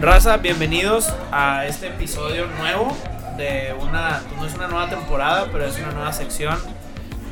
Raza, 0.00 0.36
bienvenidos 0.36 1.12
a 1.32 1.66
este 1.66 1.88
episodio 1.88 2.46
nuevo 2.46 2.96
de 3.36 3.74
una, 3.80 4.22
no 4.36 4.46
es 4.46 4.54
una 4.54 4.68
nueva 4.68 4.88
temporada, 4.88 5.48
pero 5.50 5.64
es 5.64 5.76
una 5.76 5.90
nueva 5.90 6.12
sección 6.12 6.56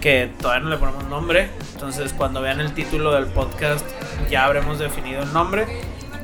que 0.01 0.33
todavía 0.41 0.65
no 0.65 0.71
le 0.71 0.77
ponemos 0.77 1.05
nombre. 1.05 1.49
Entonces, 1.75 2.13
cuando 2.13 2.41
vean 2.41 2.59
el 2.59 2.75
título 2.75 3.13
del 3.13 3.27
podcast, 3.27 3.87
ya 4.29 4.45
habremos 4.45 4.81
definido 4.81 5.23
el 5.23 5.33
nombre. 5.33 5.65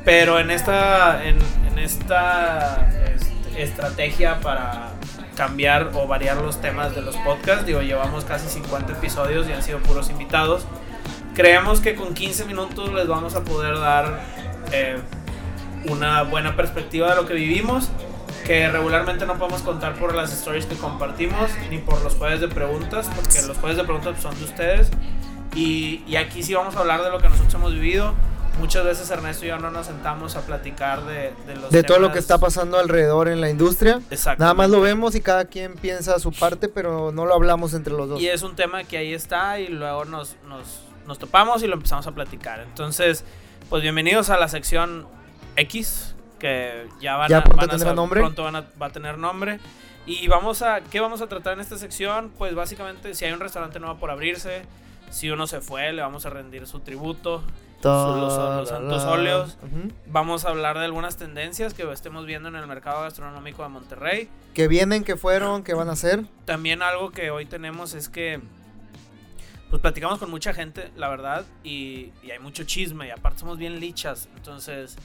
Pero 0.03 0.37
en 0.37 0.51
esta, 0.51 1.23
en, 1.23 1.39
esta 1.79 2.89
este, 3.15 3.63
estrategia 3.63 4.41
para 4.41 4.91
cambiar 5.37 5.91
o 5.93 6.07
variar 6.07 6.35
los 6.41 6.59
temas 6.59 6.93
de 6.93 7.03
los 7.03 7.15
podcasts, 7.17 7.65
digo, 7.65 7.81
llevamos 7.81 8.25
casi 8.25 8.49
50 8.49 8.91
episodios 8.91 9.47
y 9.47 9.53
han 9.53 9.63
sido 9.63 9.79
puros 9.79 10.09
invitados. 10.09 10.65
Creemos 11.35 11.79
que 11.79 11.95
con 11.95 12.13
15 12.13 12.43
minutos 12.43 12.91
les 12.91 13.07
vamos 13.07 13.33
a 13.35 13.45
poder 13.45 13.79
dar 13.79 14.19
eh, 14.73 14.97
una 15.85 16.23
buena 16.23 16.55
perspectiva 16.55 17.09
de 17.09 17.15
lo 17.21 17.27
que 17.27 17.33
vivimos, 17.33 17.89
que 18.45 18.69
regularmente 18.69 19.25
no 19.25 19.37
podemos 19.37 19.61
contar 19.61 19.95
por 19.95 20.15
las 20.15 20.31
stories 20.33 20.65
que 20.65 20.75
compartimos, 20.75 21.49
ni 21.69 21.77
por 21.77 22.01
los 22.03 22.15
jueves 22.15 22.41
de 22.41 22.47
preguntas, 22.47 23.09
porque 23.15 23.41
los 23.47 23.57
jueves 23.57 23.77
de 23.77 23.83
preguntas 23.83 24.21
son 24.21 24.37
de 24.37 24.43
ustedes. 24.45 24.89
Y, 25.55 26.03
y 26.07 26.15
aquí 26.15 26.41
sí 26.43 26.53
vamos 26.53 26.75
a 26.75 26.79
hablar 26.79 27.03
de 27.03 27.09
lo 27.11 27.19
que 27.19 27.29
nosotros 27.29 27.53
hemos 27.53 27.73
vivido. 27.73 28.13
Muchas 28.59 28.83
veces 28.85 29.09
Ernesto 29.09 29.45
y 29.45 29.47
yo 29.47 29.57
no 29.57 29.71
nos 29.71 29.87
sentamos 29.87 30.35
a 30.35 30.41
platicar 30.41 31.03
de, 31.05 31.33
de 31.47 31.55
los 31.55 31.71
de 31.71 31.81
todo 31.83 31.97
lo 31.97 32.07
temas- 32.07 32.13
que 32.13 32.19
está 32.19 32.37
pasando 32.37 32.77
alrededor 32.77 33.27
en 33.27 33.41
la 33.41 33.49
industria. 33.49 33.99
Exacto. 34.11 34.41
Nada 34.43 34.53
más 34.53 34.69
lo 34.69 34.79
vemos 34.79 35.15
y 35.15 35.21
cada 35.21 35.45
quien 35.45 35.73
piensa 35.75 36.19
su 36.19 36.31
parte, 36.31 36.67
pero 36.69 37.11
no 37.11 37.25
lo 37.25 37.33
hablamos 37.33 37.73
entre 37.73 37.93
los 37.93 38.09
dos. 38.09 38.21
Y 38.21 38.27
es 38.27 38.43
un 38.43 38.55
tema 38.55 38.83
que 38.83 38.97
ahí 38.97 39.13
está 39.13 39.59
y 39.59 39.69
luego 39.69 40.05
nos, 40.05 40.35
nos, 40.47 40.81
nos 41.07 41.17
topamos 41.17 41.63
y 41.63 41.67
lo 41.67 41.73
empezamos 41.73 42.05
a 42.05 42.11
platicar. 42.11 42.59
Entonces, 42.59 43.23
pues 43.69 43.81
bienvenidos 43.81 44.29
a 44.29 44.37
la 44.37 44.47
sección 44.47 45.07
X, 45.55 46.15
que 46.39 46.87
ya 46.99 47.15
van 47.17 47.29
Ya 47.29 47.37
a, 47.39 47.41
van 47.41 47.69
a 47.87 47.93
nombre. 47.93 48.19
pronto 48.21 48.43
van 48.43 48.55
a- 48.57 48.65
va 48.81 48.87
a 48.87 48.91
tener 48.91 49.17
nombre. 49.17 49.59
Y 50.05 50.27
vamos 50.27 50.61
a, 50.61 50.81
¿qué 50.81 50.99
vamos 50.99 51.21
a 51.21 51.27
tratar 51.27 51.53
en 51.53 51.61
esta 51.61 51.77
sección? 51.77 52.31
Pues 52.37 52.53
básicamente 52.55 53.13
si 53.15 53.23
hay 53.25 53.31
un 53.31 53.39
restaurante 53.39 53.79
nuevo 53.79 53.97
por 53.97 54.11
abrirse, 54.11 54.63
si 55.09 55.29
uno 55.29 55.47
se 55.47 55.61
fue, 55.61 55.93
le 55.93 56.01
vamos 56.01 56.25
a 56.25 56.29
rendir 56.29 56.67
su 56.67 56.79
tributo. 56.81 57.43
Los- 57.83 58.37
los 58.57 58.69
santos 58.69 59.03
óleos. 59.03 59.57
Vamos 60.07 60.45
a 60.45 60.49
hablar 60.49 60.77
de 60.79 60.85
algunas 60.85 61.17
tendencias 61.17 61.73
que 61.73 61.89
estemos 61.91 62.25
viendo 62.25 62.47
en 62.47 62.55
el 62.55 62.65
mercado 62.65 63.01
gastronómico 63.01 63.61
de 63.63 63.69
Monterrey. 63.69 64.29
Que 64.53 64.67
vienen, 64.69 65.03
que 65.03 65.17
fueron, 65.17 65.63
que 65.63 65.73
van 65.73 65.89
a 65.89 65.95
ser. 65.97 66.23
También 66.45 66.81
algo 66.81 67.11
que 67.11 67.29
hoy 67.29 67.45
tenemos 67.45 67.93
es 67.93 68.07
que 68.07 68.39
pues 69.69 69.81
platicamos 69.81 70.19
con 70.19 70.29
mucha 70.29 70.53
gente, 70.53 70.91
la 70.95 71.09
verdad, 71.09 71.45
y, 71.63 72.11
y 72.21 72.29
hay 72.31 72.39
mucho 72.39 72.63
chisme, 72.63 73.07
y 73.07 73.09
aparte 73.09 73.39
somos 73.39 73.57
bien 73.57 73.79
lichas, 73.79 74.29
entonces 74.35 74.95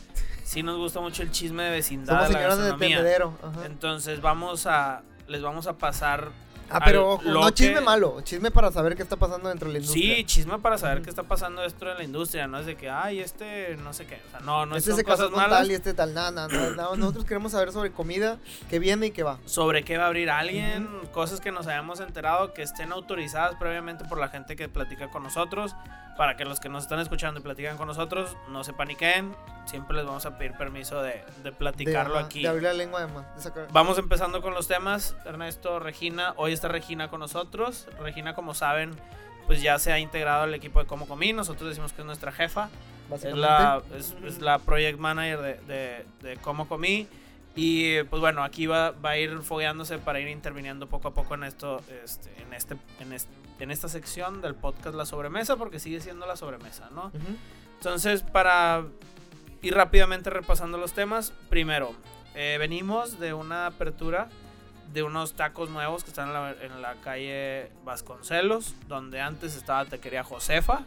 sí 0.48 0.62
nos 0.62 0.78
gusta 0.78 1.00
mucho 1.00 1.22
el 1.22 1.30
chisme 1.30 1.64
de 1.64 1.70
vecindad, 1.70 2.14
Somos 2.14 2.28
de 2.28 2.34
señoras 2.34 2.58
de 2.58 2.72
tendedero. 2.72 3.34
ajá. 3.42 3.66
Entonces 3.66 4.20
vamos 4.22 4.66
a, 4.66 5.02
les 5.26 5.42
vamos 5.42 5.66
a 5.66 5.74
pasar... 5.74 6.28
Ah, 6.70 6.80
pero 6.84 7.12
ojo, 7.14 7.22
no 7.24 7.48
chisme 7.50 7.76
que- 7.76 7.80
malo, 7.80 8.20
chisme 8.20 8.50
para 8.50 8.70
saber 8.70 8.94
qué 8.94 9.02
está 9.02 9.16
pasando 9.16 9.48
dentro 9.48 9.68
de 9.68 9.72
la 9.72 9.78
industria. 9.78 10.16
Sí, 10.16 10.24
chisme 10.24 10.58
para 10.58 10.76
saber 10.76 11.00
qué 11.00 11.08
está 11.08 11.22
pasando 11.22 11.64
esto 11.64 11.90
en 11.90 11.96
la 11.96 12.04
industria, 12.04 12.46
no 12.46 12.58
es 12.58 12.66
de 12.66 12.76
que, 12.76 12.90
ay, 12.90 13.20
este, 13.20 13.76
no 13.78 13.94
sé 13.94 14.04
qué, 14.04 14.20
o 14.26 14.30
sea, 14.30 14.40
no, 14.40 14.66
no 14.66 14.76
este 14.76 14.90
son 14.90 14.98
se 14.98 15.04
casó 15.04 15.16
cosas 15.16 15.30
con 15.30 15.40
malas. 15.40 15.60
tal 15.60 15.70
y 15.70 15.74
este 15.74 15.94
tal. 15.94 16.12
Nada, 16.12 16.30
nada, 16.30 16.48
nada. 16.76 16.94
Nosotros 16.94 17.24
queremos 17.24 17.52
saber 17.52 17.72
sobre 17.72 17.90
comida 17.90 18.36
que 18.68 18.78
viene 18.80 19.06
y 19.06 19.10
que 19.12 19.22
va. 19.22 19.38
sobre 19.46 19.82
qué 19.82 19.96
va 19.96 20.04
a 20.04 20.06
abrir 20.08 20.28
alguien, 20.28 20.86
cosas 21.12 21.40
que 21.40 21.52
nos 21.52 21.66
hayamos 21.66 22.00
enterado 22.00 22.52
que 22.52 22.60
estén 22.60 22.92
autorizadas 22.92 23.54
previamente 23.58 24.04
por 24.04 24.18
la 24.18 24.28
gente 24.28 24.54
que 24.54 24.68
platica 24.68 25.08
con 25.10 25.22
nosotros, 25.22 25.74
para 26.18 26.36
que 26.36 26.44
los 26.44 26.60
que 26.60 26.68
nos 26.68 26.82
están 26.82 26.98
escuchando 26.98 27.40
y 27.40 27.42
platican 27.42 27.76
con 27.78 27.86
nosotros 27.88 28.36
no 28.50 28.64
se 28.64 28.72
paniquen, 28.74 29.34
siempre 29.64 29.96
les 29.96 30.04
vamos 30.04 30.26
a 30.26 30.36
pedir 30.36 30.52
permiso 30.58 31.00
de, 31.00 31.24
de 31.44 31.52
platicarlo 31.52 32.18
aquí. 32.18 32.42
de 32.42 32.48
abrir 32.48 32.64
la 32.64 32.72
lengua 32.74 33.00
de 33.00 33.06
más. 33.12 33.34
de 33.36 33.40
sacar- 33.42 33.68
Vamos 33.72 33.96
empezando 33.98 34.42
con 34.42 34.52
los 34.52 34.66
temas, 34.68 35.16
Ernesto, 35.24 35.78
Regina, 35.78 36.34
hoy 36.36 36.52
está 36.52 36.68
Regina 36.68 37.08
con 37.08 37.20
nosotros, 37.20 37.86
Regina 38.00 38.34
como 38.34 38.52
saben 38.52 38.90
pues 39.46 39.62
ya 39.62 39.78
se 39.78 39.92
ha 39.92 39.98
integrado 39.98 40.42
al 40.42 40.52
equipo 40.54 40.78
de 40.80 40.86
Como 40.86 41.06
Comí, 41.08 41.32
nosotros 41.32 41.70
decimos 41.70 41.94
que 41.94 42.02
es 42.02 42.06
nuestra 42.06 42.32
jefa, 42.32 42.68
es 43.14 43.24
la, 43.34 43.80
es, 43.96 44.14
es 44.22 44.40
la 44.42 44.58
project 44.58 44.98
manager 44.98 45.40
de, 45.40 45.54
de, 45.72 46.06
de 46.20 46.36
Cómo 46.36 46.68
Comí. 46.68 47.08
Y 47.60 48.04
pues 48.04 48.20
bueno, 48.20 48.44
aquí 48.44 48.68
va, 48.68 48.92
va 48.92 49.10
a 49.10 49.18
ir 49.18 49.36
fogueándose 49.42 49.98
para 49.98 50.20
ir 50.20 50.28
interviniendo 50.28 50.86
poco 50.86 51.08
a 51.08 51.10
poco 51.12 51.34
en 51.34 51.42
esto, 51.42 51.82
este, 52.04 52.30
en 52.40 52.54
este, 52.54 52.76
en 53.00 53.12
este, 53.12 53.32
en 53.58 53.72
esta 53.72 53.88
sección 53.88 54.40
del 54.40 54.54
podcast 54.54 54.94
La 54.94 55.04
Sobremesa, 55.04 55.56
porque 55.56 55.80
sigue 55.80 56.00
siendo 56.00 56.24
la 56.24 56.36
sobremesa, 56.36 56.88
¿no? 56.94 57.10
Entonces, 57.74 58.22
para 58.22 58.84
ir 59.60 59.74
rápidamente 59.74 60.30
repasando 60.30 60.78
los 60.78 60.92
temas, 60.92 61.32
primero, 61.48 61.96
eh, 62.36 62.58
venimos 62.60 63.18
de 63.18 63.34
una 63.34 63.66
apertura 63.66 64.28
de 64.92 65.02
unos 65.02 65.32
tacos 65.32 65.68
nuevos 65.68 66.04
que 66.04 66.10
están 66.10 66.28
en 66.28 66.34
la, 66.34 66.54
en 66.62 66.80
la 66.80 66.94
calle 67.00 67.72
Vasconcelos, 67.84 68.76
donde 68.86 69.20
antes 69.20 69.56
estaba 69.56 69.84
Taquería 69.84 70.22
Josefa, 70.22 70.84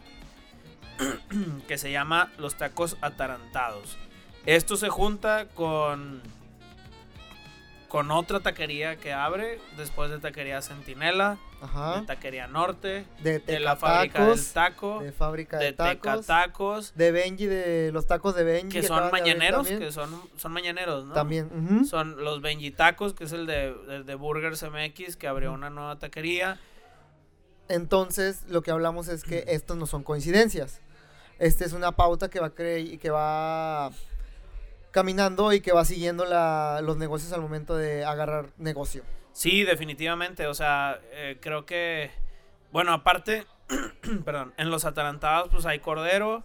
que 1.68 1.76
se 1.76 1.92
llama 1.92 2.32
Los 2.38 2.54
Tacos 2.54 2.96
Atarantados. 3.02 3.98
Esto 4.46 4.78
se 4.78 4.88
junta 4.88 5.48
con 5.54 6.22
con 7.92 8.10
otra 8.10 8.40
taquería 8.40 8.96
que 8.96 9.12
abre 9.12 9.60
después 9.76 10.10
de 10.10 10.18
Taquería 10.18 10.62
Centinela, 10.62 11.36
Ajá. 11.60 12.00
de 12.00 12.06
Taquería 12.06 12.46
Norte, 12.46 13.04
De, 13.22 13.38
de 13.38 13.60
la 13.60 13.76
fábrica 13.76 14.24
del 14.24 14.38
Tecatacos, 14.40 14.52
taco, 14.54 15.00
de 15.02 15.12
fábrica 15.12 15.58
de, 15.58 15.74
tacos. 15.74 16.24
Tacos, 16.26 16.94
De 16.96 17.12
Benji, 17.12 17.44
de 17.44 17.90
los 17.92 18.06
tacos 18.06 18.34
de 18.34 18.44
Benji. 18.44 18.80
que 18.80 18.82
son 18.82 19.10
mañaneros, 19.10 19.68
que 19.68 19.92
son, 19.92 20.08
son 20.38 20.52
mañaneros, 20.52 21.04
¿no? 21.04 21.12
También. 21.12 21.84
Son 21.84 22.24
los 22.24 22.40
Benji 22.40 22.70
Tacos, 22.70 23.12
que 23.12 23.24
es 23.24 23.32
el 23.32 23.44
de, 23.44 23.76
el 23.90 24.06
de 24.06 24.14
Burgers 24.14 24.62
MX, 24.62 25.16
que 25.16 25.28
abrió 25.28 25.52
una 25.52 25.68
nueva 25.68 25.98
taquería. 25.98 26.58
Entonces, 27.68 28.44
lo 28.48 28.62
que 28.62 28.70
hablamos 28.70 29.08
es 29.08 29.22
que 29.22 29.44
estos 29.48 29.76
no 29.76 29.84
son 29.86 30.02
coincidencias. 30.02 30.80
Esta 31.38 31.66
es 31.66 31.74
una 31.74 31.92
pauta 31.92 32.30
que 32.30 32.40
va, 32.40 32.54
cre- 32.54 32.98
que 32.98 33.10
va 33.10 33.90
caminando 34.92 35.52
y 35.52 35.60
que 35.60 35.72
va 35.72 35.84
siguiendo 35.84 36.24
la- 36.24 36.80
los 36.82 36.96
negocios 36.96 37.32
al 37.32 37.40
momento 37.40 37.76
de 37.76 38.04
agarrar 38.04 38.50
negocio. 38.58 39.02
Sí, 39.32 39.64
definitivamente, 39.64 40.46
o 40.46 40.54
sea, 40.54 41.00
eh, 41.12 41.38
creo 41.40 41.64
que, 41.66 42.10
bueno, 42.70 42.92
aparte, 42.92 43.46
perdón, 44.24 44.52
en 44.58 44.70
los 44.70 44.84
atarantados 44.84 45.48
pues 45.50 45.64
hay 45.66 45.78
cordero, 45.78 46.44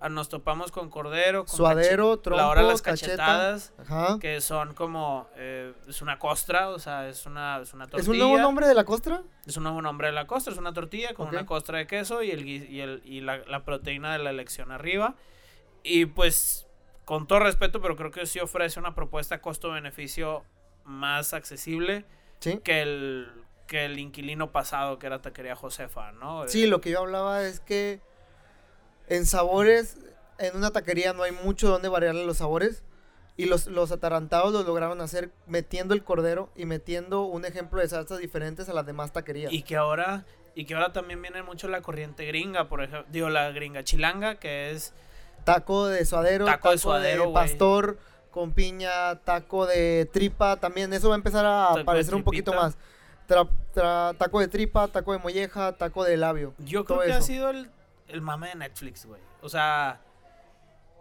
ah, 0.00 0.08
nos 0.08 0.28
topamos 0.28 0.70
con 0.70 0.88
cordero, 0.90 1.44
con 1.44 1.56
Suadero, 1.56 2.22
cache- 2.22 2.30
la 2.36 2.48
hora 2.48 2.60
de 2.62 2.66
trompo, 2.68 2.70
las 2.72 2.82
cacheta. 2.82 3.16
cachetadas, 3.16 3.72
Ajá. 3.78 4.18
que 4.20 4.40
son 4.40 4.74
como, 4.74 5.28
eh, 5.36 5.74
es 5.88 6.00
una 6.02 6.20
costra, 6.20 6.68
o 6.70 6.78
sea, 6.78 7.08
es 7.08 7.26
una, 7.26 7.58
es 7.60 7.74
una 7.74 7.86
tortilla. 7.86 8.02
¿Es 8.02 8.08
un 8.08 8.18
nuevo 8.18 8.38
nombre 8.38 8.68
de 8.68 8.74
la 8.74 8.84
costra? 8.84 9.22
Es 9.46 9.56
un 9.56 9.64
nuevo 9.64 9.82
nombre 9.82 10.06
de 10.06 10.12
la 10.12 10.28
costra, 10.28 10.52
es 10.52 10.58
una 10.60 10.72
tortilla 10.72 11.14
con 11.14 11.26
Ok. 11.26 11.32
una 11.32 11.46
costra 11.46 11.78
de 11.78 11.88
queso 11.88 12.22
y, 12.22 12.30
el, 12.30 12.46
y, 12.48 12.80
el, 12.80 13.02
y 13.04 13.20
la, 13.20 13.38
la 13.38 13.64
proteína 13.64 14.12
de 14.12 14.18
la 14.20 14.30
elección 14.30 14.70
arriba. 14.70 15.16
Y 15.82 16.06
pues, 16.06 16.68
con 17.12 17.26
todo 17.26 17.40
respeto, 17.40 17.82
pero 17.82 17.94
creo 17.94 18.10
que 18.10 18.24
sí 18.24 18.40
ofrece 18.40 18.80
una 18.80 18.94
propuesta 18.94 19.42
costo-beneficio 19.42 20.44
más 20.84 21.34
accesible 21.34 22.06
Sí. 22.38 22.58
que 22.64 22.80
el, 22.80 23.30
que 23.66 23.84
el 23.84 23.98
inquilino 23.98 24.50
pasado, 24.50 24.98
que 24.98 25.08
era 25.08 25.20
Taquería 25.20 25.54
Josefa, 25.54 26.12
¿no? 26.12 26.48
Sí, 26.48 26.66
lo 26.66 26.80
que 26.80 26.88
yo 26.88 27.00
hablaba 27.00 27.42
es 27.42 27.60
que 27.60 28.00
en 29.08 29.26
sabores, 29.26 29.98
en 30.38 30.56
una 30.56 30.70
taquería 30.70 31.12
no 31.12 31.22
hay 31.24 31.32
mucho 31.32 31.68
donde 31.68 31.90
variarle 31.90 32.24
los 32.24 32.38
sabores. 32.38 32.82
Y 33.36 33.44
los, 33.44 33.66
los 33.66 33.92
atarantados 33.92 34.54
los 34.54 34.64
lograron 34.64 35.02
hacer 35.02 35.32
metiendo 35.46 35.92
el 35.92 36.02
cordero 36.04 36.50
y 36.56 36.64
metiendo 36.64 37.24
un 37.24 37.44
ejemplo 37.44 37.82
de 37.82 37.88
salsas 37.88 38.20
diferentes 38.20 38.70
a 38.70 38.72
las 38.72 38.86
demás 38.86 39.12
taquerías. 39.12 39.52
Y 39.52 39.64
que 39.64 39.76
ahora... 39.76 40.24
Y 40.54 40.64
que 40.64 40.72
ahora 40.74 40.94
también 40.94 41.20
viene 41.20 41.42
mucho 41.42 41.68
la 41.68 41.82
corriente 41.82 42.24
gringa, 42.24 42.70
por 42.70 42.82
ejemplo, 42.82 43.04
digo, 43.12 43.28
la 43.28 43.50
gringa 43.50 43.84
chilanga, 43.84 44.36
que 44.36 44.70
es 44.70 44.94
Taco 45.44 45.86
de 45.88 46.04
suadero, 46.04 46.44
Taco 46.46 46.70
de 46.70 46.78
suadero, 46.78 47.32
pastor 47.32 47.98
con 48.30 48.52
piña, 48.52 49.16
taco 49.24 49.66
de 49.66 50.08
tripa, 50.12 50.56
también 50.56 50.92
eso 50.94 51.08
va 51.10 51.14
a 51.14 51.18
empezar 51.18 51.44
a 51.44 51.68
Taco 51.68 51.80
aparecer 51.80 52.14
un 52.14 52.22
poquito 52.24 52.52
más. 52.54 52.76
Tra- 53.28 53.48
tra- 53.74 54.16
taco 54.16 54.40
de 54.40 54.48
tripa, 54.48 54.88
taco 54.88 55.12
de 55.12 55.18
molleja, 55.18 55.72
taco 55.72 56.04
de 56.04 56.16
labio. 56.16 56.54
Yo 56.58 56.84
creo 56.84 57.00
que 57.00 57.12
ha 57.12 57.20
sido 57.22 57.50
el, 57.50 57.70
el 58.08 58.20
mame 58.22 58.48
de 58.48 58.54
Netflix, 58.56 59.04
güey. 59.06 59.20
O 59.42 59.48
sea, 59.48 60.00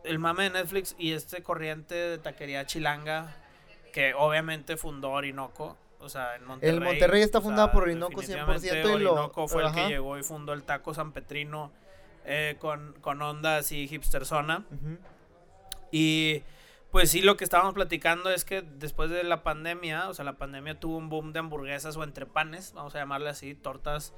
el 0.04 0.20
mame 0.20 0.44
de 0.44 0.50
Netflix 0.52 0.96
y 0.98 1.14
este 1.14 1.42
corriente 1.44 1.96
de 1.96 2.18
taquería 2.18 2.66
chilanga 2.66 3.36
que 3.94 4.14
obviamente 4.14 4.76
fundó 4.78 5.12
Orinoco. 5.12 5.78
O 6.00 6.10
sea, 6.10 6.36
en 6.36 6.46
Monterrey. 6.46 6.80
Monterrey 6.80 7.22
está 7.22 7.38
o 7.38 7.42
fundado 7.42 7.68
sea, 7.68 7.74
por 7.74 7.84
Orinoco 7.84 8.22
definitivamente 8.22 8.70
100% 8.72 9.00
y 9.00 9.04
lo- 9.04 9.14
Orinoco 9.14 9.48
fue 9.48 9.64
el 9.66 9.72
que 9.72 9.88
llegó 9.88 10.18
y 10.18 10.24
fundó 10.24 10.54
el 10.54 10.64
taco 10.64 10.94
San 10.94 11.12
Petrino 11.12 11.72
eh, 12.26 12.56
con, 12.60 12.94
con 13.02 13.22
onda 13.22 13.58
así 13.58 13.88
hipster 13.88 14.26
zona. 14.26 14.66
Y 15.92 16.44
pues 16.92 17.10
sí, 17.12 17.22
lo 17.22 17.38
que 17.38 17.44
estábamos 17.44 17.74
platicando 17.74 18.30
es 18.30 18.44
que 18.46 18.62
después 18.62 19.10
de 19.10 19.24
la 19.24 19.44
pandemia, 19.44 20.10
o 20.10 20.14
sea, 20.14 20.26
la 20.26 20.38
pandemia 20.38 20.80
tuvo 20.80 20.98
un 20.98 21.10
boom 21.10 21.34
de 21.34 21.40
hamburguesas 21.40 21.96
o 21.98 22.04
entrepanes, 22.04 22.74
vamos 22.74 22.96
a 22.96 23.00
llamarle 23.00 23.30
así, 23.30 23.56
tortas, 23.56 24.14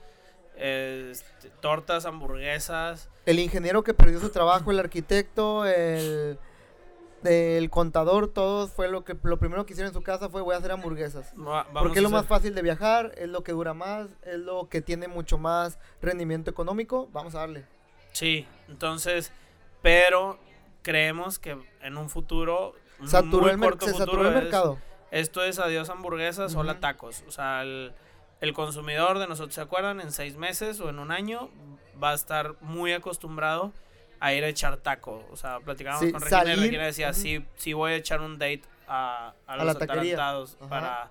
eh, 0.56 1.10
este, 1.12 1.50
tortas, 1.62 2.06
hamburguesas. 2.06 3.10
El 3.26 3.40
ingeniero 3.40 3.84
que 3.84 3.94
perdió 3.94 4.20
su 4.20 4.30
trabajo, 4.30 4.72
el 4.72 4.80
arquitecto, 4.80 5.66
el, 5.66 6.38
el 7.24 7.70
contador, 7.70 8.28
todos 8.28 8.72
fue 8.72 8.88
lo 8.88 9.04
que 9.04 9.16
lo 9.24 9.38
primero 9.38 9.66
que 9.66 9.74
hicieron 9.74 9.90
en 9.90 9.94
su 9.94 10.02
casa 10.04 10.30
fue 10.30 10.42
voy 10.42 10.56
a 10.56 10.58
hacer 10.58 10.72
hamburguesas. 10.72 11.32
Va- 11.40 11.66
Porque 11.74 12.00
es 12.00 12.04
lo 12.04 12.10
hacer- 12.10 12.20
más 12.20 12.26
fácil 12.28 12.56
de 12.56 12.62
viajar, 12.64 13.12
es 13.18 13.30
lo 13.30 13.44
que 13.44 13.52
dura 13.52 13.74
más, 13.76 14.08
es 14.24 14.38
lo 14.40 14.68
que 14.70 14.82
tiene 14.82 15.08
mucho 15.08 15.38
más 15.38 15.78
rendimiento 16.02 16.50
económico. 16.50 17.08
Vamos 17.14 17.36
a 17.36 17.40
darle. 17.40 17.66
Sí, 18.14 18.48
entonces, 18.70 19.32
pero 19.82 20.40
creemos 20.82 21.40
que 21.40 21.58
en 21.82 21.98
un 21.98 22.10
futuro, 22.10 22.74
un 23.00 23.08
Saturó 23.10 23.42
muy 23.42 23.52
el 23.52 23.60
corto 23.60 23.86
se 23.86 23.92
futuro, 23.94 24.06
saturó 24.12 24.30
el 24.30 24.36
es- 24.38 24.44
mercado. 24.44 24.78
esto 25.12 25.44
es 25.44 25.60
adiós 25.60 25.90
hamburguesas, 25.90 26.56
hola 26.56 26.74
Ujú. 26.74 26.82
tacos. 26.82 27.24
O 27.28 27.32
sea, 27.32 27.62
el, 27.64 27.94
el 28.40 28.54
consumidor 28.54 29.20
de 29.20 29.28
nosotros, 29.28 29.56
¿se 29.56 29.62
acuerdan? 29.62 30.00
En 30.02 30.12
seis 30.12 30.36
meses 30.38 30.80
o 30.80 30.90
en 30.90 31.00
un 31.00 31.12
año 31.12 31.50
va 32.02 32.12
a 32.12 32.14
estar 32.16 32.56
muy 32.62 32.94
acostumbrado 32.94 33.72
a 34.20 34.34
ir 34.34 34.44
a 34.44 34.48
echar 34.48 34.78
taco. 34.78 35.26
O 35.32 35.36
sea, 35.36 35.60
platicábamos 35.60 36.06
Sí, 36.06 36.12
con 36.12 36.22
Regina 36.22 36.42
y 36.44 36.46
salir, 36.46 36.60
Regina 36.64 36.86
decía, 36.86 37.10
ujú. 37.12 37.20
sí, 37.20 37.46
sí 37.58 37.74
voy 37.74 37.92
a 37.94 37.96
echar 37.96 38.22
un 38.22 38.38
date 38.40 38.64
a, 38.88 39.34
a 39.48 39.58
los 39.58 39.76
atarantados 39.76 40.56
para... 40.70 41.10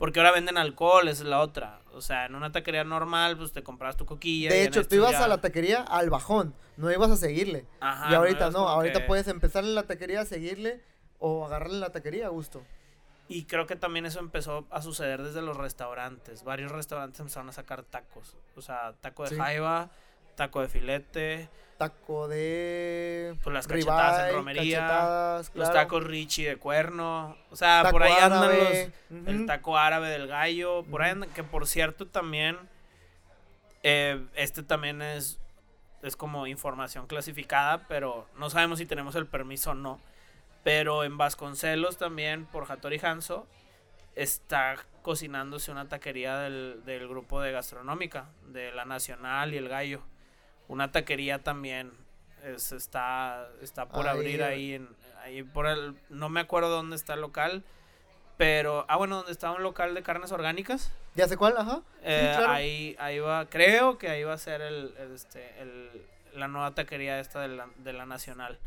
Porque 0.00 0.18
ahora 0.18 0.32
venden 0.32 0.56
alcohol, 0.58 1.06
esa 1.08 1.22
es 1.22 1.28
la 1.28 1.40
otra. 1.40 1.80
O 1.92 2.00
sea, 2.00 2.24
en 2.24 2.34
una 2.34 2.50
taquería 2.50 2.82
normal, 2.84 3.36
pues 3.36 3.52
te 3.52 3.62
compras 3.62 3.96
tu 3.98 4.06
coquilla. 4.06 4.48
De 4.50 4.62
en 4.62 4.68
hecho, 4.68 4.88
tú 4.88 4.96
ibas 4.96 5.12
ya- 5.12 5.24
a 5.24 5.28
la 5.28 5.40
taquería 5.42 5.82
al 5.82 6.08
bajón, 6.08 6.54
no 6.78 6.90
ibas 6.90 7.10
a 7.10 7.16
seguirle. 7.16 7.66
Ajá, 7.80 8.10
y 8.10 8.14
ahorita 8.14 8.46
no, 8.46 8.60
como 8.60 8.68
ahorita 8.70 9.00
que- 9.02 9.06
puedes 9.06 9.28
empezar 9.28 9.62
en 9.62 9.74
la 9.74 9.82
taquería, 9.82 10.24
seguirle 10.24 10.80
o 11.18 11.44
agarrarle 11.44 11.78
la 11.78 11.90
taquería 11.92 12.26
a 12.26 12.30
gusto. 12.30 12.62
Y 13.28 13.44
creo 13.44 13.66
que 13.66 13.76
también 13.76 14.06
eso 14.06 14.20
empezó 14.20 14.66
a 14.70 14.80
suceder 14.82 15.22
desde 15.22 15.42
los 15.42 15.56
restaurantes. 15.58 16.42
Varios 16.44 16.72
restaurantes 16.72 17.20
empezaron 17.20 17.50
a 17.50 17.52
sacar 17.52 17.82
tacos. 17.84 18.36
O 18.56 18.62
sea, 18.62 18.94
taco 19.02 19.24
de 19.24 19.28
Sí. 19.28 19.36
jaiba, 19.36 19.90
taco 20.40 20.62
de 20.62 20.68
filete, 20.68 21.48
Taco 21.76 22.28
de 22.28 23.36
Pues 23.42 23.54
las 23.54 23.66
cachetadas 23.66 24.28
en 24.28 24.34
romería, 24.34 24.78
cachetadas, 24.80 25.50
los 25.54 25.72
tacos 25.72 26.04
Richie 26.04 26.48
de 26.48 26.56
cuerno. 26.56 27.36
O 27.50 27.56
sea, 27.56 27.82
Taco 27.82 27.92
por 27.92 28.02
ahí 28.02 28.12
andan 28.20 28.50
los. 28.58 29.26
El 29.28 29.46
taco 29.46 29.78
árabe 29.78 30.08
del 30.10 30.26
gallo. 30.26 30.82
Por 30.84 31.02
ahí 31.02 31.12
andan- 31.12 31.30
que 31.30 31.42
por 31.44 31.66
cierto 31.66 32.06
también. 32.06 32.58
eh, 33.82 34.26
este 34.34 34.62
también 34.62 35.02
es. 35.02 35.38
Es 36.02 36.16
como 36.16 36.46
información 36.46 37.06
clasificada, 37.06 37.86
pero 37.86 38.26
no 38.36 38.48
sabemos 38.48 38.78
si 38.78 38.86
tenemos 38.86 39.14
el 39.16 39.26
permiso 39.26 39.72
o 39.72 39.74
no. 39.74 40.00
Pero 40.64 41.04
en 41.04 41.16
Vasconcelos 41.18 41.98
también, 41.98 42.46
por 42.46 42.70
Hattori 42.70 42.98
Hanzo, 43.02 43.46
está 44.14 44.76
cocinándose 45.02 45.70
una 45.70 45.88
taquería 45.88 46.38
del, 46.38 46.82
del 46.86 47.06
grupo 47.08 47.40
de 47.42 47.52
gastronómica, 47.52 48.28
de 48.48 48.72
la 48.72 48.84
Nacional 48.86 49.52
y 49.54 49.58
el 49.58 49.68
Gallo. 49.68 50.02
Una 50.70 50.92
taquería 50.92 51.40
también 51.40 51.92
es- 52.44 52.70
está, 52.72 53.48
está 53.60 53.86
por 53.88 54.06
Ahí, 54.06 54.16
abrir 54.16 54.42
ahí, 54.44 54.74
en, 54.74 54.88
ahí 55.22 55.42
por 55.42 55.66
el, 55.66 55.96
no 56.08 56.28
me 56.28 56.40
acuerdo 56.40 56.68
dónde 56.70 56.94
está 56.96 57.14
el 57.14 57.20
local, 57.20 57.64
pero, 58.36 58.86
ah 58.88 58.96
bueno, 58.96 59.16
donde 59.16 59.32
está 59.32 59.50
un 59.50 59.62
local 59.62 59.94
de 59.94 60.02
carnes 60.02 60.32
orgánicas, 60.32 60.92
¿Ya 61.16 61.26
sé 61.26 61.36
cuál? 61.36 61.56
Ajá. 61.58 61.82
Sí, 61.96 62.02
eh, 62.04 62.32
claro. 62.36 62.52
ahí, 62.52 62.96
ahí 63.00 63.18
va, 63.18 63.46
creo 63.50 63.98
que 63.98 64.08
ahí 64.08 64.22
va 64.22 64.34
a 64.34 64.38
ser 64.38 64.60
el, 64.60 64.94
este, 65.12 65.60
el, 65.60 65.90
la 66.34 66.46
nueva 66.46 66.72
taquería 66.72 67.18
esta 67.18 67.40
de 67.40 67.48
la, 67.48 67.68
de 67.78 67.92
la 67.92 68.06
Nacional. 68.06 68.58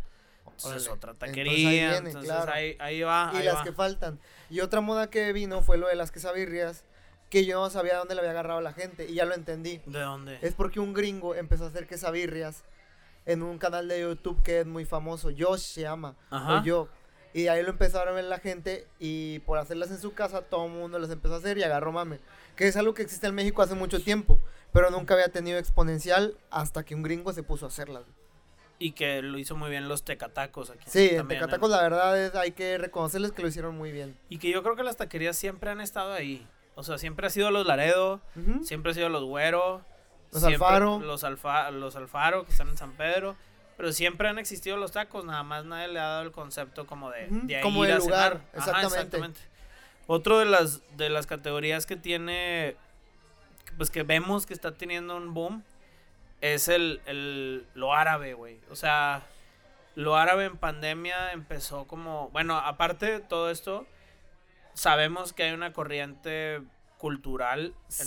Entonces 0.46 0.84
Órale. 0.84 0.90
otra 0.98 1.12
Entonces, 1.12 1.38
ahí 1.38 1.44
taquería, 1.46 1.90
viene, 1.92 2.08
entonces 2.10 2.32
claro. 2.34 2.52
ahí, 2.52 2.76
ahí 2.80 3.02
va, 3.02 3.32
y 3.34 3.38
ahí 3.38 3.44
las 3.46 3.56
va. 3.60 3.64
que 3.64 3.72
faltan. 3.72 4.20
Y 4.50 4.60
otra 4.60 4.82
moda 4.82 5.10
que 5.10 5.32
vino 5.32 5.62
fue 5.62 5.78
lo 5.78 5.88
de 5.88 5.96
las 5.96 6.12
quesabirrias, 6.12 6.84
que 7.34 7.46
yo 7.46 7.60
no 7.60 7.68
sabía 7.72 7.98
dónde 7.98 8.14
le 8.14 8.20
había 8.22 8.30
agarrado 8.30 8.62
la 8.62 8.74
gente, 8.74 9.10
y 9.10 9.16
ya 9.16 9.26
lo 9.26 9.34
entendí. 9.34 9.82
¿De 9.88 10.02
dónde? 10.02 10.38
Es 10.44 10.54
porque 10.54 10.80
un 10.80 10.94
gringo 10.94 11.34
empezó 11.34 11.64
a 11.64 11.70
hacer 11.70 11.88
quesabirrias 11.88 12.64
en 13.26 13.42
un 13.42 13.58
canal 13.58 13.88
de 13.88 14.02
YouTube 14.02 14.44
que 14.44 14.60
es 14.60 14.68
muy 14.68 14.86
famoso, 14.86 15.32
Josh 15.36 15.62
se 15.62 15.82
llama, 15.82 16.16
Ajá. 16.30 16.60
o 16.60 16.64
yo. 16.64 16.90
Y 17.34 17.48
ahí 17.48 17.64
lo 17.64 17.70
empezaron 17.70 18.10
a 18.10 18.12
ver 18.12 18.26
la 18.26 18.38
gente 18.38 18.86
y 19.00 19.40
por 19.40 19.58
hacerlas 19.58 19.90
en 19.90 19.98
su 20.00 20.14
casa 20.14 20.44
todo 20.44 20.68
el 20.68 20.74
mundo 20.74 21.00
las 21.00 21.10
empezó 21.10 21.34
a 21.34 21.38
hacer 21.38 21.58
y 21.58 21.64
agarró 21.64 21.92
mame. 21.92 22.20
Que 22.56 22.68
es 22.68 22.78
algo 22.78 22.94
que 22.94 23.02
existe 23.02 23.26
en 23.26 23.34
México 23.34 23.64
hace 23.64 23.74
mucho 23.74 24.00
tiempo, 24.00 24.38
pero 24.72 24.92
nunca 24.92 25.16
había 25.16 25.30
tenido 25.30 25.58
exponencial 25.58 26.38
hasta 26.52 26.84
que 26.84 26.94
un 26.94 27.02
gringo 27.02 27.34
se 27.34 27.42
puso 27.42 27.66
a 27.66 27.70
hacerlas. 27.70 28.04
Y 28.78 28.92
que 28.92 29.24
lo 29.24 29.40
hizo 29.40 29.56
muy 29.56 29.72
bien 29.72 29.90
los 29.90 30.04
tecatacos 30.04 30.70
aquí. 30.70 30.84
Sí, 30.86 31.10
en 31.10 31.18
también, 31.18 31.40
Tecatacos 31.42 31.72
la 31.72 31.82
verdad 31.82 32.24
es 32.24 32.36
hay 32.36 32.52
que 32.52 32.78
reconocerles 32.78 33.32
que 33.32 33.42
lo 33.42 33.48
hicieron 33.48 33.76
muy 33.76 33.92
bien. 33.92 34.16
Y 34.30 34.38
que 34.38 34.52
yo 34.52 34.62
creo 34.62 34.76
que 34.76 34.84
las 34.84 34.98
taquerías 34.98 35.36
siempre 35.36 35.72
han 35.72 35.82
estado 35.82 36.14
ahí. 36.14 36.48
O 36.76 36.84
sea, 36.84 36.98
siempre 36.98 37.28
ha 37.28 37.30
sido 37.30 37.52
los 37.52 37.66
Laredo, 37.68 38.20
siempre 38.64 38.92
ha 38.92 38.94
sido 38.94 39.10
los 39.10 39.24
Güero. 39.24 39.82
Los 40.32 40.42
siempre- 40.42 40.66
Alfaro. 40.68 41.00
Los, 41.00 41.24
alfa, 41.24 41.70
los 41.72 41.96
Alfaro, 41.96 42.44
que 42.46 42.52
están 42.52 42.70
en 42.70 42.78
San 42.78 42.94
Pedro. 42.94 43.36
Pero 43.78 43.92
siempre 43.92 44.28
han 44.30 44.38
existido 44.40 44.78
los 44.78 44.92
tacos, 44.92 45.26
nada 45.26 45.44
más 45.44 45.66
nadie 45.66 45.88
le 45.88 46.00
ha 46.00 46.04
dado 46.08 46.22
el 46.24 46.32
concepto 46.32 46.86
como 46.88 47.10
de, 47.12 47.28
Ujú, 47.30 47.48
de 47.48 47.56
ahí 47.58 47.62
como 47.64 47.84
ir 47.86 47.92
el 47.92 47.98
a 47.98 48.00
lugar, 48.00 48.42
cenar. 48.52 48.70
Ajá, 48.76 48.82
exactamente. 48.84 49.40
Otro 50.08 50.40
de 50.40 50.46
las, 50.46 50.82
de 50.98 51.10
las 51.10 51.26
categorías 51.28 51.86
que 51.86 51.96
tiene, 51.96 52.76
pues 53.78 53.90
que 53.90 54.04
vemos 54.04 54.46
que 54.46 54.54
está 54.54 54.74
teniendo 54.74 55.16
un 55.16 55.34
boom, 55.34 55.64
es 56.42 56.68
el, 56.68 57.02
el 57.06 57.66
lo 57.74 57.94
árabe, 57.94 58.34
güey. 58.34 58.60
O 58.70 58.76
sea, 58.76 59.24
lo 59.96 60.16
árabe 60.18 60.46
en 60.46 60.58
pandemia 60.58 61.32
empezó 61.32 61.86
como, 61.86 62.30
bueno, 62.30 62.58
aparte 62.58 63.06
de 63.12 63.20
todo 63.22 63.50
esto, 63.50 63.88
sabemos 64.74 65.34
que 65.34 65.44
hay 65.44 65.54
una 65.54 65.74
corriente 65.74 66.62
cultural 66.98 67.74
en 68.00 68.06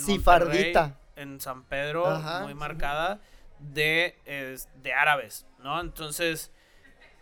en 1.15 1.39
San 1.41 1.63
Pedro, 1.63 2.07
Ajá, 2.07 2.41
muy 2.41 2.53
sí. 2.53 2.59
marcada, 2.59 3.19
de, 3.59 4.15
de 4.81 4.93
árabes, 4.93 5.45
¿no? 5.59 5.79
Entonces, 5.81 6.51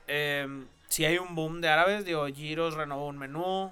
em, 0.07 0.67
si 0.87 1.05
hay 1.05 1.17
un 1.17 1.35
boom 1.35 1.61
de 1.61 1.69
árabes, 1.69 2.05
digo, 2.05 2.25
Giros 2.27 2.75
renovó 2.75 3.07
un 3.07 3.17
menú, 3.17 3.71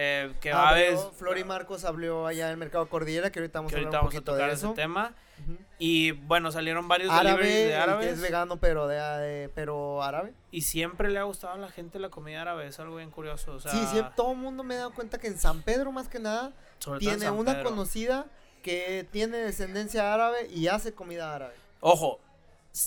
eh, 0.00 0.32
que 0.40 0.52
Abrió- 0.52 1.10
Flor 1.12 1.38
y 1.38 1.44
Marcos 1.44 1.84
abrió 1.84 2.24
allá 2.26 2.44
en 2.46 2.52
el 2.52 2.56
mercado 2.56 2.88
Cordillera, 2.88 3.30
que 3.32 3.40
ahorita 3.40 3.58
vamos 3.58 3.72
que 3.72 3.76
a 3.76 3.78
hablar 3.80 3.94
ahorita 3.96 3.98
un 3.98 4.14
vamos 4.14 4.22
a 4.22 4.24
tocar 4.32 4.48
de 4.48 4.54
ese 4.54 4.66
eso. 4.66 4.74
tema. 4.74 5.12
Ujú. 5.42 5.56
Y 5.80 6.12
bueno, 6.12 6.52
salieron 6.52 6.86
varios 6.86 7.12
Árabe, 7.12 7.46
de 7.46 7.68
que 7.70 7.74
árabes. 7.76 8.06
es 8.12 8.20
vegano, 8.20 8.58
pero 8.58 8.86
de, 8.86 8.96
de- 8.96 9.48
pero 9.48 10.02
árabe. 10.04 10.32
Y 10.52 10.62
siempre 10.62 11.10
le 11.10 11.18
ha 11.18 11.24
gustado 11.24 11.54
a 11.54 11.56
la 11.56 11.68
gente 11.68 11.98
la 11.98 12.10
comida 12.10 12.42
árabe, 12.42 12.68
es 12.68 12.78
algo 12.78 12.96
bien 12.96 13.10
curioso. 13.10 13.54
O 13.54 13.60
sea, 13.60 13.72
sí, 13.72 13.78
sí, 13.92 14.00
todo 14.14 14.32
el 14.32 14.38
mundo 14.38 14.62
me 14.62 14.74
ha 14.74 14.78
dado 14.78 14.92
cuenta 14.94 15.18
que 15.18 15.26
en 15.26 15.36
San 15.38 15.62
Pedro, 15.62 15.90
más 15.90 16.08
que 16.08 16.20
nada, 16.20 16.52
tiene 17.00 17.30
una 17.30 17.54
Pedro. 17.54 17.70
conocida 17.70 18.26
que 18.62 19.06
tiene 19.10 19.38
descendencia 19.38 20.14
árabe 20.14 20.46
y 20.50 20.68
hace 20.68 20.92
comida 20.94 21.34
árabe. 21.34 21.54
Ojo, 21.80 22.20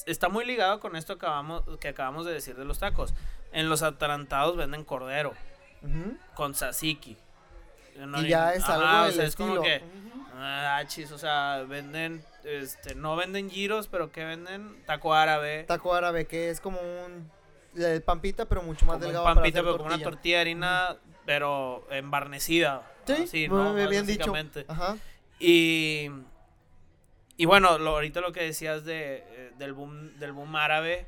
está 0.06 0.30
muy 0.30 0.46
ligado 0.46 0.80
con 0.80 0.96
esto 0.96 1.18
que 1.18 1.26
acabamos, 1.26 1.64
que 1.80 1.90
acabamos 1.90 2.26
de 2.26 2.32
decir 2.34 2.56
de 2.56 2.64
los 2.66 2.80
tacos. 2.80 3.14
En 3.54 3.68
los 3.70 3.82
atarantados 3.84 4.56
venden 4.56 4.86
cordero 4.86 5.34
Con 6.36 6.54
tzatziki. 6.54 7.18
No, 7.98 8.22
y 8.22 8.30
ya 8.30 8.54
es 8.54 8.64
ajá, 8.64 8.76
algo 8.76 9.02
o 9.02 9.06
del 9.06 9.14
sea, 9.16 9.26
es 9.26 9.36
como 9.36 9.62
que, 9.62 9.82
ah, 10.36 10.82
chis, 10.88 11.12
o 11.12 11.18
sea, 11.18 11.64
venden, 11.68 12.24
este, 12.44 12.96
no 12.96 13.16
venden 13.16 13.50
giros, 13.50 13.88
pero 13.88 14.12
que 14.12 14.24
venden 14.24 14.84
taco 14.86 15.14
árabe. 15.14 15.66
Taco 15.68 15.94
árabe, 15.94 16.26
que 16.26 16.50
es 16.50 16.62
como 16.62 16.80
un 16.80 17.30
el 17.76 18.02
pampita, 18.02 18.46
pero 18.46 18.64
mucho 18.64 18.86
más 18.86 18.96
como 18.96 19.08
un 19.08 19.14
delgado 19.14 19.26
pampita, 19.26 19.60
para 19.60 19.64
pero 19.64 19.70
hacer 19.70 19.78
como 19.78 19.88
una 19.88 20.04
tortilla. 20.04 20.10
tortilla 20.12 20.36
de 20.36 20.42
harina, 20.42 20.98
pero 21.26 21.88
embarnecida. 21.90 22.82
Sí, 23.06 23.14
así, 23.24 23.48
¿no? 23.48 23.74
bien 23.74 24.06
dicho. 24.06 24.32
Básicamente. 24.32 24.66
Ajá. 24.68 24.98
Y, 25.40 26.10
y 27.38 27.46
bueno, 27.46 27.78
lo, 27.78 27.92
ahorita 27.92 28.22
lo 28.22 28.32
que 28.32 28.44
decías 28.44 28.84
de, 28.86 29.24
eh, 29.26 29.52
del, 29.58 29.74
boom, 29.74 30.18
del 30.20 30.34
boom 30.34 30.56
árabe, 30.56 31.08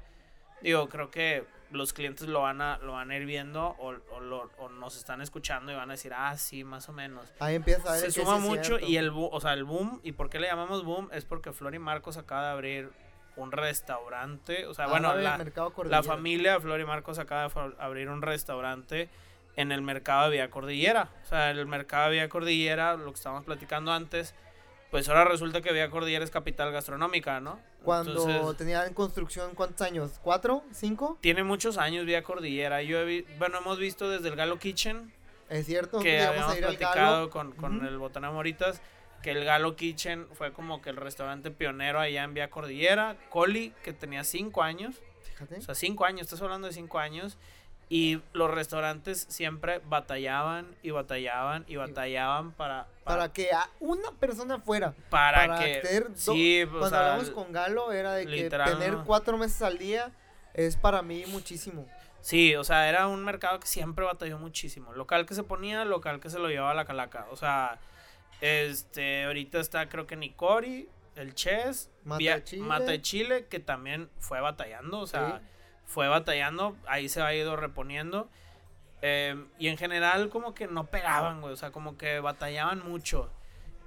digo, 0.62 0.90
creo 0.90 1.12
que 1.12 1.46
los 1.74 1.92
clientes 1.92 2.28
lo 2.28 2.42
van 2.42 2.62
a, 2.62 2.78
lo 2.78 2.94
van 2.94 3.12
a 3.12 3.18
ir 3.18 3.26
viendo 3.26 3.76
o, 3.80 3.94
o, 4.12 4.20
lo- 4.22 4.50
o 4.58 4.70
nos 4.70 4.96
están 4.96 5.22
escuchando 5.22 5.72
y 5.72 5.76
van 5.76 5.90
a 5.90 5.94
decir, 5.94 6.14
ah, 6.16 6.38
sí, 6.38 6.64
más 6.64 6.88
o 6.88 6.94
menos. 6.94 7.34
Ahí 7.40 7.56
empieza 7.56 7.96
Se 7.98 8.12
suma 8.12 8.38
mucho 8.40 8.80
y 8.80 8.98
el, 8.98 9.12
o 9.14 9.40
sea, 9.42 9.54
el 9.54 9.64
boom, 9.66 10.00
¿y 10.04 10.12
por 10.14 10.30
qué 10.30 10.40
le 10.40 10.48
llamamos 10.48 10.86
boom? 10.86 11.10
Es 11.12 11.26
porque 11.26 11.52
Flor 11.52 11.76
y 11.76 11.80
Marcos 11.80 12.16
acaba 12.18 12.44
de 12.46 12.52
abrir 12.52 12.92
un 13.36 13.52
restaurante, 13.52 14.66
o 14.68 14.74
sea, 14.74 14.86
bueno, 14.88 15.10
Árabe, 15.10 15.24
la, 15.24 15.38
la 15.90 16.04
familia 16.04 16.54
de 16.54 16.60
Flor 16.62 16.80
y 16.80 16.86
Marcos 16.86 17.18
acaba 17.20 17.48
de 17.50 17.76
abrir 17.80 18.10
un 18.10 18.22
restaurante 18.22 19.10
en 19.56 19.72
el 19.72 19.82
mercado 19.82 20.26
de 20.26 20.38
Vía 20.38 20.50
Cordillera. 20.50 21.10
O 21.24 21.28
sea, 21.28 21.52
el 21.52 21.66
mercado 21.66 22.06
de 22.06 22.12
Vía 22.18 22.30
Cordillera, 22.30 22.96
lo 22.96 23.06
que 23.12 23.18
estábamos 23.18 23.44
platicando 23.46 23.92
antes, 23.92 24.34
pues 24.94 25.10
ahora 25.10 25.26
resulta 25.26 25.60
que 25.62 25.74
Vía 25.74 25.90
Cordillera 25.90 26.24
es 26.24 26.30
capital 26.30 26.72
gastronómica, 26.72 27.40
¿no? 27.40 27.60
Cuando 27.84 28.12
Entonces, 28.12 28.58
tenía 28.58 28.86
en 28.86 28.94
construcción, 28.94 29.56
¿cuántos 29.56 29.82
años? 29.82 30.20
¿Cuatro? 30.22 30.64
¿Cinco? 30.72 31.18
tiene 31.20 31.44
muchos 31.44 31.80
años 31.80 32.06
Vía 32.06 32.22
Cordillera. 32.22 32.84
Yo 32.84 33.00
he 33.00 33.26
bueno, 33.40 33.58
hemos 33.58 33.80
visto 33.80 34.08
desde 34.08 34.28
el 34.30 34.36
Galo 34.36 34.60
Kitchen, 34.60 35.12
Es 35.50 35.66
cierto, 35.66 35.98
que 36.00 36.22
habíamos 36.22 36.54
a 36.54 36.58
ir 36.60 36.64
platicado 36.64 37.32
con, 37.32 37.54
con 37.54 37.78
Ujú. 37.78 37.88
el 37.88 37.98
Botana 37.98 38.30
Moritas, 38.30 38.84
que 39.24 39.32
el 39.32 39.44
Galo 39.44 39.76
Kitchen 39.76 40.28
fue 40.34 40.54
como 40.54 40.80
que 40.80 40.92
el 40.92 40.98
restaurante 40.98 41.50
pionero 41.50 42.00
allá 42.00 42.24
en 42.24 42.36
Vía 42.36 42.52
Cordillera. 42.52 43.18
Coli, 43.32 43.74
que 43.84 43.94
tenía 43.94 44.24
cinco 44.24 44.62
años. 44.62 45.02
Fíjate. 45.24 45.58
O 45.58 45.62
sea, 45.62 45.74
cinco 45.74 46.06
años, 46.06 46.22
estás 46.22 46.44
hablando 46.44 46.68
de 46.68 46.74
cinco 46.74 47.00
años. 47.00 47.40
Y 47.94 48.20
los 48.34 48.50
restaurantes 48.50 49.28
siempre 49.30 49.80
batallaban 49.88 50.66
y 50.82 50.90
batallaban 50.90 51.64
y 51.68 51.76
batallaban 51.76 52.52
para, 52.54 52.88
para 53.04 53.20
para, 53.20 53.34
que 53.34 53.52
a 53.52 53.70
una 53.80 54.10
persona 54.14 54.58
fuera. 54.58 54.96
para 55.12 55.46
para 55.46 55.60
que... 55.60 56.04
sí, 56.16 56.64
Cuando 56.68 56.90
sea, 56.90 57.12
hablamos 57.12 57.30
con 57.30 57.52
Galo 57.52 57.92
era 57.92 58.14
de 58.14 58.26
que 58.26 58.50
tener 58.50 58.98
cuatro 59.06 59.38
meses 59.38 59.62
al 59.62 59.78
día 59.78 60.12
es 60.56 60.76
para 60.76 61.04
mí 61.04 61.24
muchísimo. 61.28 61.88
Sí, 62.20 62.56
o 62.56 62.64
sea, 62.64 62.90
era 62.90 63.06
un 63.08 63.24
mercado 63.24 63.60
que 63.60 63.68
siempre 63.68 64.04
batalló 64.04 64.40
muchísimo. 64.40 64.92
Local 64.94 65.28
que 65.28 65.36
se 65.36 65.44
ponía, 65.44 65.86
local 65.86 66.20
que 66.20 66.32
se 66.32 66.40
lo 66.40 66.48
llevaba 66.48 66.72
a 66.72 66.74
la 66.74 66.86
calaca. 66.86 67.28
O 67.30 67.36
sea, 67.36 67.78
este, 68.42 69.26
ahorita 69.26 69.60
está 69.60 69.88
creo 69.88 70.08
que 70.08 70.16
Nicori, 70.16 70.90
el 71.16 71.36
Chess, 71.36 71.92
Chile. 72.44 72.64
Mata 72.64 72.86
de 72.86 73.04
Chile, 73.04 73.46
que 73.52 73.60
también 73.60 74.10
fue 74.18 74.42
batallando, 74.42 75.00
o 75.00 75.06
sea, 75.06 75.42
Sí. 75.44 75.48
Fue 75.94 76.08
batallando, 76.08 76.76
ahí 76.88 77.08
se 77.08 77.22
ha 77.22 77.34
ido 77.36 77.56
reponiendo. 77.56 78.30
Eh, 79.02 79.36
y 79.60 79.68
en 79.68 79.78
general 79.78 80.30
como 80.30 80.54
que 80.54 80.68
no 80.68 80.86
pegaban, 80.88 81.42
güey, 81.42 81.54
o 81.54 81.58
sea, 81.58 81.72
como 81.72 81.98
que 81.98 82.20
batallaban 82.20 82.84
mucho. 82.84 83.30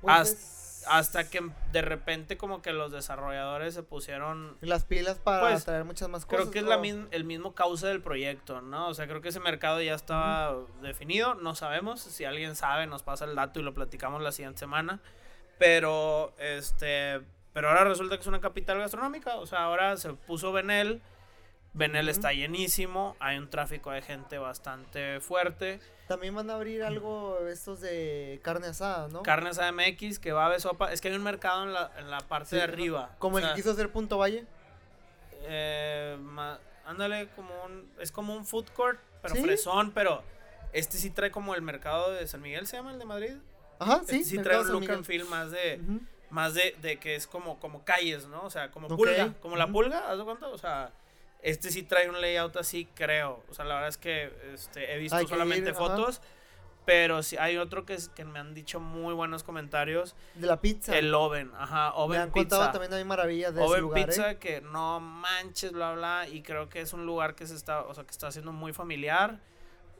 Pues 0.00 0.14
Hasta- 0.14 0.32
es- 0.38 0.62
Hasta 0.88 1.28
que 1.28 1.40
de 1.72 1.82
repente 1.82 2.36
como 2.36 2.62
que 2.62 2.72
los 2.72 2.92
desarrolladores 2.92 3.74
se 3.74 3.82
pusieron 3.82 4.56
las 4.60 4.84
pilas 4.84 5.18
para 5.18 5.40
Pues, 5.40 5.64
traer 5.64 5.82
muchas 5.84 6.08
más 6.08 6.24
cosas. 6.24 6.42
Creo 6.42 6.52
que 6.52 6.60
es 6.60 6.64
la 6.64 6.76
¿no? 6.76 6.82
misma, 6.82 7.08
el 7.10 7.24
mismo 7.24 7.54
causa 7.56 7.88
del 7.88 8.00
proyecto, 8.02 8.60
¿no? 8.60 8.86
O 8.86 8.94
sea, 8.94 9.08
creo 9.08 9.20
que 9.20 9.30
ese 9.30 9.40
mercado 9.40 9.82
ya 9.82 9.94
estaba 9.96 10.54
definido, 10.82 11.34
no 11.34 11.56
sabemos, 11.56 12.00
si 12.02 12.24
alguien 12.24 12.54
sabe 12.54 12.86
nos 12.86 13.02
pasa 13.02 13.24
el 13.24 13.34
dato 13.34 13.58
y 13.58 13.64
lo 13.64 13.74
platicamos 13.74 14.22
la 14.22 14.30
siguiente 14.30 14.60
semana, 14.60 15.00
pero 15.58 16.32
este, 16.38 17.20
pero 17.52 17.68
ahora 17.68 17.82
resulta 17.82 18.14
que 18.16 18.20
es 18.20 18.26
una 18.28 18.40
capital 18.40 18.78
gastronómica, 18.78 19.36
o 19.38 19.46
sea, 19.46 19.64
ahora 19.64 19.96
se 19.96 20.12
puso 20.12 20.52
Benel, 20.52 21.02
Benel 21.76 22.06
Ujú. 22.06 22.10
está 22.10 22.32
llenísimo, 22.32 23.16
hay 23.20 23.36
un 23.38 23.48
tráfico 23.50 23.90
de 23.90 24.00
gente 24.02 24.38
bastante 24.38 25.20
fuerte, 25.20 25.78
También 26.08 26.34
van 26.34 26.48
a 26.50 26.54
abrir 26.54 26.82
algo 26.82 27.38
estos 27.46 27.80
de 27.80 28.40
carne 28.42 28.68
asada, 28.68 29.08
¿no? 29.08 29.22
carnes 29.22 29.58
AMX, 29.58 30.18
kebab, 30.18 30.58
sopa, 30.58 30.92
es 30.92 31.00
que 31.00 31.08
hay 31.08 31.14
un 31.14 31.22
mercado 31.22 31.64
en 31.64 31.72
la, 31.74 31.90
en 31.98 32.10
la 32.10 32.18
parte 32.20 32.50
Sí, 32.50 32.56
de 32.56 32.62
arriba. 32.62 33.14
Como 33.18 33.36
o 33.36 33.38
el 33.40 33.48
que 33.48 33.54
quiso 33.54 33.72
hacer 33.72 33.90
Punto 33.92 34.16
Valle. 34.18 34.44
Eh, 35.48 36.16
ma- 36.20 36.58
ándale, 36.86 37.28
como 37.36 37.50
un, 37.64 37.90
es 38.00 38.10
como 38.10 38.34
un 38.34 38.46
food 38.46 38.68
court, 38.74 38.98
pero 39.22 39.34
Sí. 39.34 39.42
fresón, 39.42 39.92
pero 39.92 40.22
este 40.72 40.96
sí 40.98 41.10
trae 41.10 41.30
como 41.30 41.54
el 41.54 41.62
mercado 41.62 42.10
de 42.12 42.26
San 42.26 42.40
Miguel, 42.40 42.66
¿se 42.66 42.76
llama 42.76 42.92
el 42.92 42.98
de 42.98 43.04
Madrid? 43.04 43.34
Ajá, 43.78 44.00
sí. 44.06 44.16
Este 44.16 44.24
sí 44.30 44.38
trae 44.38 44.60
un 44.60 44.68
look 44.72 44.90
and 44.90 45.04
feel 45.04 45.24
más 45.26 45.50
de, 45.50 45.80
más 46.30 46.54
de, 46.54 46.74
de 46.80 46.98
que 46.98 47.14
es 47.16 47.26
como, 47.26 47.60
como 47.60 47.84
calles, 47.84 48.26
¿no? 48.28 48.42
O 48.44 48.50
sea, 48.50 48.70
como 48.70 48.88
pulga, 48.88 49.34
como 49.42 49.56
la 49.56 49.66
pulga, 49.66 50.10
¿haz 50.10 50.18
de 50.18 50.24
cuenta? 50.24 50.48
O 50.48 50.56
sea, 50.58 50.90
este 51.42 51.70
sí 51.70 51.82
trae 51.82 52.08
un 52.08 52.20
layout 52.20 52.56
así, 52.56 52.86
creo. 52.94 53.44
O 53.50 53.54
sea, 53.54 53.64
la 53.64 53.74
verdad 53.74 53.88
es 53.90 53.98
que 53.98 54.32
este, 54.52 54.94
he 54.94 54.98
visto 54.98 55.16
Hay 55.16 55.26
solamente 55.26 55.70
ir, 55.70 55.76
ajá. 55.76 55.78
fotos, 55.86 56.20
pero 56.84 57.22
sí 57.22 57.36
hay 57.36 57.56
otro 57.56 57.84
que, 57.84 57.94
es, 57.94 58.08
que 58.08 58.24
me 58.24 58.38
han 58.38 58.54
dicho 58.54 58.80
muy 58.80 59.12
buenos 59.14 59.42
comentarios, 59.42 60.14
De 60.34 60.46
la 60.46 60.60
pizza. 60.60 60.96
el 60.96 61.12
Oven, 61.14 61.50
ajá, 61.58 61.90
Me 61.90 62.02
Oven 62.02 62.20
han 62.22 62.30
contado 62.30 62.62
Pizza. 62.62 62.72
también 62.72 62.92
hay 62.94 63.04
maravillas 63.04 63.54
de 63.54 63.60
ese 63.60 63.70
Oven 63.70 63.80
lugar, 63.82 64.06
Pizza 64.06 64.30
¿eh? 64.30 64.38
que 64.38 64.60
no 64.60 65.00
manches, 65.00 65.72
bla 65.72 65.92
bla, 65.94 66.28
y 66.28 66.42
creo 66.42 66.68
que 66.68 66.80
es 66.80 66.92
un 66.92 67.04
lugar 67.06 67.34
que 67.34 67.46
se 67.46 67.54
está, 67.54 67.82
o 67.82 67.94
sea, 67.94 68.04
que 68.04 68.10
está 68.12 68.28
haciendo 68.28 68.52
muy 68.52 68.72
familiar. 68.72 69.40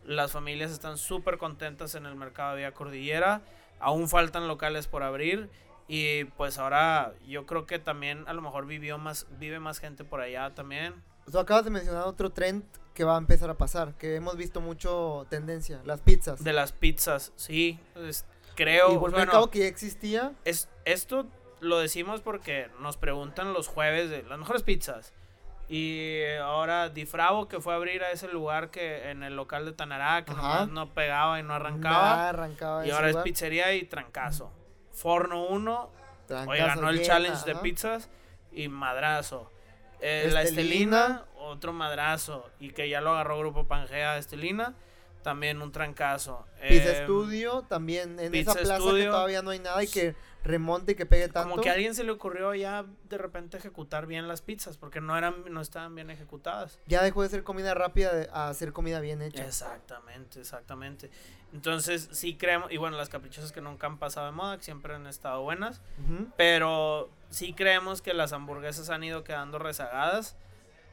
Las 0.04 0.30
familias 0.30 0.70
están 0.70 0.98
súper 0.98 1.36
contentas 1.38 1.96
en 1.96 2.06
el 2.06 2.14
mercado 2.14 2.52
de 2.52 2.58
Vía 2.58 2.72
Cordillera. 2.72 3.42
Aún 3.80 4.08
faltan 4.08 4.46
locales 4.46 4.86
por 4.86 5.02
abrir 5.02 5.50
y 5.88 6.24
pues 6.24 6.58
ahora 6.58 7.12
yo 7.26 7.46
creo 7.46 7.66
que 7.66 7.80
también 7.80 8.24
a 8.28 8.32
lo 8.32 8.42
mejor 8.42 8.66
vivió 8.66 8.98
más 8.98 9.26
vive 9.38 9.58
más 9.58 9.80
gente 9.80 10.04
por 10.04 10.20
allá 10.20 10.54
también. 10.54 10.94
Tú 11.30 11.38
acabas 11.38 11.64
de 11.64 11.70
mencionar 11.70 12.04
otro 12.04 12.30
trend 12.30 12.64
que 12.94 13.04
va 13.04 13.14
a 13.16 13.18
empezar 13.18 13.50
a 13.50 13.54
pasar, 13.54 13.94
que 13.94 14.14
hemos 14.16 14.36
visto 14.36 14.60
mucho 14.60 15.26
tendencia, 15.28 15.80
las 15.84 16.00
pizzas. 16.00 16.42
De 16.42 16.52
las 16.52 16.72
pizzas, 16.72 17.32
sí, 17.36 17.78
es- 17.96 18.24
creo, 18.54 18.92
y 18.92 18.96
bueno, 18.96 19.18
mercado 19.18 19.50
que 19.50 19.58
ya 19.60 19.66
existía, 19.66 20.32
es, 20.44 20.68
esto 20.84 21.26
lo 21.60 21.78
decimos 21.78 22.20
porque 22.22 22.70
nos 22.80 22.96
preguntan 22.96 23.52
los 23.52 23.68
jueves 23.68 24.08
de 24.08 24.22
las 24.22 24.38
mejores 24.38 24.62
pizzas. 24.62 25.12
Y 25.68 26.22
ahora 26.40 26.88
Difravo 26.90 27.48
que 27.48 27.60
fue 27.60 27.72
a 27.72 27.76
abrir 27.76 28.04
a 28.04 28.12
ese 28.12 28.28
lugar 28.28 28.70
que 28.70 29.10
en 29.10 29.24
el 29.24 29.34
local 29.34 29.64
de 29.64 29.72
Tanará 29.72 30.24
que 30.24 30.32
nomás 30.32 30.68
no 30.68 30.94
pegaba 30.94 31.40
y 31.40 31.42
no 31.42 31.54
arrancaba. 31.54 32.28
arrancaba 32.28 32.86
Y 32.86 32.90
ahora 32.92 33.08
es 33.08 33.12
lugar. 33.14 33.24
pizzería 33.24 33.74
y 33.74 33.82
trancazo. 33.84 34.52
Forno 34.92 35.44
1, 35.48 35.90
hoy 36.46 36.58
ganó 36.58 36.88
el 36.88 37.02
challenge 37.02 37.44
de 37.44 37.52
ajá. 37.52 37.62
pizzas 37.62 38.08
y 38.52 38.68
madrazo. 38.68 39.50
Eh, 40.00 40.28
la 40.32 40.42
Estelina. 40.42 41.24
Otro 41.38 41.72
madrazo. 41.72 42.50
Y 42.58 42.70
que 42.70 42.88
ya 42.88 43.00
lo 43.00 43.10
agarró 43.10 43.38
Grupo 43.38 43.68
Pangea 43.68 44.18
Estelina, 44.18 44.74
también 45.22 45.62
un 45.62 45.70
trancazo. 45.72 46.44
Pizza 46.68 46.90
Eh, 46.90 47.04
Studio 47.04 47.62
también 47.68 48.18
en 48.18 48.32
Pizza 48.32 48.52
esa 48.52 48.60
plaza 48.60 48.94
que 48.94 49.04
todavía 49.04 49.42
no 49.42 49.50
hay 49.50 49.60
nada 49.60 49.82
y 49.82 49.86
que 49.86 50.14
remonte 50.46 50.92
y 50.92 50.94
que 50.94 51.06
pegue 51.06 51.28
tanto. 51.28 51.50
Como 51.50 51.62
que 51.62 51.68
a 51.70 51.72
alguien 51.74 51.94
se 51.94 52.04
le 52.04 52.12
ocurrió 52.12 52.54
ya 52.54 52.84
de 53.08 53.18
repente 53.18 53.56
ejecutar 53.56 54.06
bien 54.06 54.28
las 54.28 54.40
pizzas, 54.42 54.76
porque 54.78 55.00
no 55.00 55.16
eran, 55.18 55.44
no 55.50 55.60
estaban 55.60 55.94
bien 55.94 56.10
ejecutadas. 56.10 56.78
Ya 56.86 57.02
dejó 57.02 57.22
de 57.22 57.28
ser 57.28 57.42
comida 57.42 57.74
rápida 57.74 58.12
de- 58.14 58.28
a 58.32 58.52
ser 58.54 58.72
comida 58.72 59.00
bien 59.00 59.22
hecha. 59.22 59.44
Exactamente, 59.44 60.40
exactamente. 60.40 61.10
Entonces, 61.52 62.08
sí 62.12 62.36
creemos, 62.36 62.70
y 62.72 62.76
bueno, 62.76 62.96
las 62.96 63.08
caprichosas 63.08 63.52
que 63.52 63.60
nunca 63.60 63.86
han 63.86 63.98
pasado 63.98 64.26
de 64.26 64.32
moda, 64.32 64.56
que 64.58 64.64
siempre 64.64 64.94
han 64.94 65.06
estado 65.06 65.42
buenas, 65.42 65.80
pero 66.36 67.08
sí 67.30 67.52
creemos 67.52 68.02
que 68.02 68.14
las 68.14 68.32
hamburguesas 68.32 68.90
han 68.90 69.04
ido 69.04 69.24
quedando 69.24 69.58
rezagadas. 69.58 70.36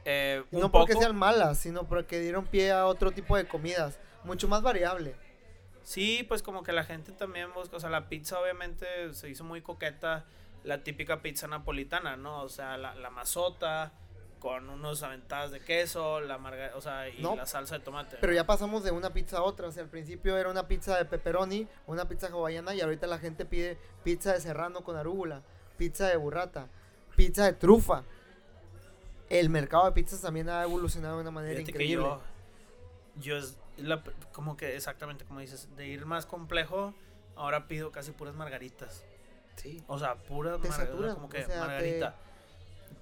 eh, 0.06 0.42
un 0.50 0.60
no 0.60 0.70
poco. 0.70 0.86
porque 0.86 1.00
sean 1.02 1.16
malas, 1.16 1.56
sino 1.58 1.84
porque 1.84 2.20
dieron 2.20 2.44
pie 2.46 2.70
a 2.72 2.84
otro 2.86 3.10
tipo 3.12 3.36
de 3.38 3.46
comidas, 3.48 3.98
mucho 4.24 4.48
más 4.48 4.60
variable. 4.62 5.14
Sí, 5.84 6.24
pues 6.26 6.42
como 6.42 6.62
que 6.62 6.72
la 6.72 6.82
gente 6.84 7.12
también 7.12 7.52
busca, 7.54 7.76
o 7.76 7.80
sea, 7.80 7.90
la 7.90 8.08
pizza 8.08 8.40
obviamente 8.40 9.12
se 9.14 9.28
hizo 9.28 9.44
muy 9.44 9.60
coqueta, 9.60 10.24
la 10.64 10.82
típica 10.82 11.20
pizza 11.20 11.46
napolitana, 11.46 12.16
¿no? 12.16 12.42
O 12.42 12.48
sea, 12.48 12.76
la, 12.78 12.94
la 12.94 13.10
mazota 13.10 13.92
con 14.40 14.68
unos 14.68 15.02
aventadas 15.02 15.52
de 15.52 15.60
queso, 15.60 16.20
la 16.20 16.36
marga, 16.38 16.72
o 16.74 16.80
sea, 16.80 17.08
y 17.08 17.22
No, 17.22 17.34
la 17.36 17.46
salsa 17.46 17.78
de 17.78 17.84
tomate. 17.84 18.18
Pero 18.20 18.32
ya 18.32 18.44
pasamos 18.44 18.82
de 18.84 18.90
una 18.90 19.10
pizza 19.10 19.38
a 19.38 19.42
otra. 19.42 19.68
O 19.68 19.72
sea, 19.72 19.82
al 19.82 19.88
principio 19.88 20.36
era 20.36 20.50
una 20.50 20.68
pizza 20.68 20.98
de 20.98 21.04
pepperoni, 21.06 21.66
una 21.86 22.06
pizza 22.08 22.28
hawaiana 22.28 22.74
y 22.74 22.80
ahorita 22.82 23.06
la 23.06 23.18
gente 23.18 23.46
pide 23.46 23.78
pizza 24.02 24.34
de 24.34 24.40
serrano 24.42 24.82
con 24.84 24.96
arúgula, 24.96 25.42
pizza 25.78 26.08
de 26.08 26.16
burrata, 26.16 26.68
pizza 27.16 27.44
de 27.44 27.54
trufa. 27.54 28.04
El 29.30 29.48
mercado 29.48 29.86
de 29.86 29.92
pizzas 29.92 30.20
también 30.20 30.50
ha 30.50 30.62
evolucionado 30.62 31.16
de 31.16 31.22
una 31.22 31.30
manera 31.30 31.54
Fíjate 31.54 31.72
que 31.72 31.84
increíble. 31.84 32.04
yo, 32.04 32.20
yo 33.16 33.36
es 33.38 33.56
la- 33.78 34.02
como 34.32 34.56
que 34.56 34.76
exactamente 34.76 35.24
como 35.24 35.40
dices, 35.40 35.68
de 35.76 35.86
ir 35.86 36.06
más 36.06 36.26
complejo, 36.26 36.94
ahora 37.36 37.66
pido 37.66 37.90
casi 37.92 38.12
puras 38.12 38.34
margaritas. 38.34 39.04
Sí. 39.56 39.82
O 39.86 39.98
sea, 39.98 40.16
puras 40.16 40.60
Te 40.60 40.68
margaritas, 40.68 41.14
como 41.14 41.26
o 41.26 41.28
que 41.28 41.44
sea, 41.44 41.54
te- 41.54 41.60
margarita. 41.60 42.14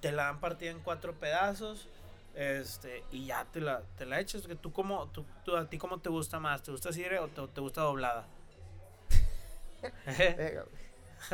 Te... 0.01 0.11
la 0.11 0.25
dan 0.25 0.39
partida 0.39 0.71
en 0.71 0.79
cuatro 0.79 1.13
pedazos. 1.13 1.87
Este, 2.35 3.03
y 3.11 3.27
ya 3.27 3.45
te 3.45 3.61
la, 3.61 3.81
te 3.97 4.05
la 4.05 4.19
echas. 4.19 4.47
Que 4.47 4.55
tú 4.55 4.71
como, 4.71 5.07
tú, 5.09 5.25
tú- 5.45 5.55
a 5.55 5.69
ti 5.69 5.77
cómo 5.77 5.99
te 5.99 6.09
gusta 6.09 6.39
más, 6.39 6.63
¿te 6.63 6.71
gusta 6.71 6.89
así 6.89 7.03
o 7.05 7.27
te, 7.27 7.47
te 7.47 7.61
gusta 7.61 7.81
doblada? 7.81 8.25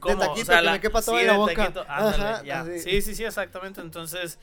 ¿Cómo? 0.00 0.18
taquito, 0.18 0.52
que 0.52 0.62
me 0.70 0.80
quepa 0.80 1.02
sí, 1.02 1.10
la 1.12 1.32
de 1.32 1.38
boca. 1.38 1.54
taquito, 1.54 1.84
ándale, 1.88 2.24
Ajá, 2.24 2.42
ya. 2.44 2.64
Sí, 2.64 3.02
sí, 3.02 3.14
sí, 3.14 3.24
exactamente. 3.24 3.80
Entonces, 3.80 4.38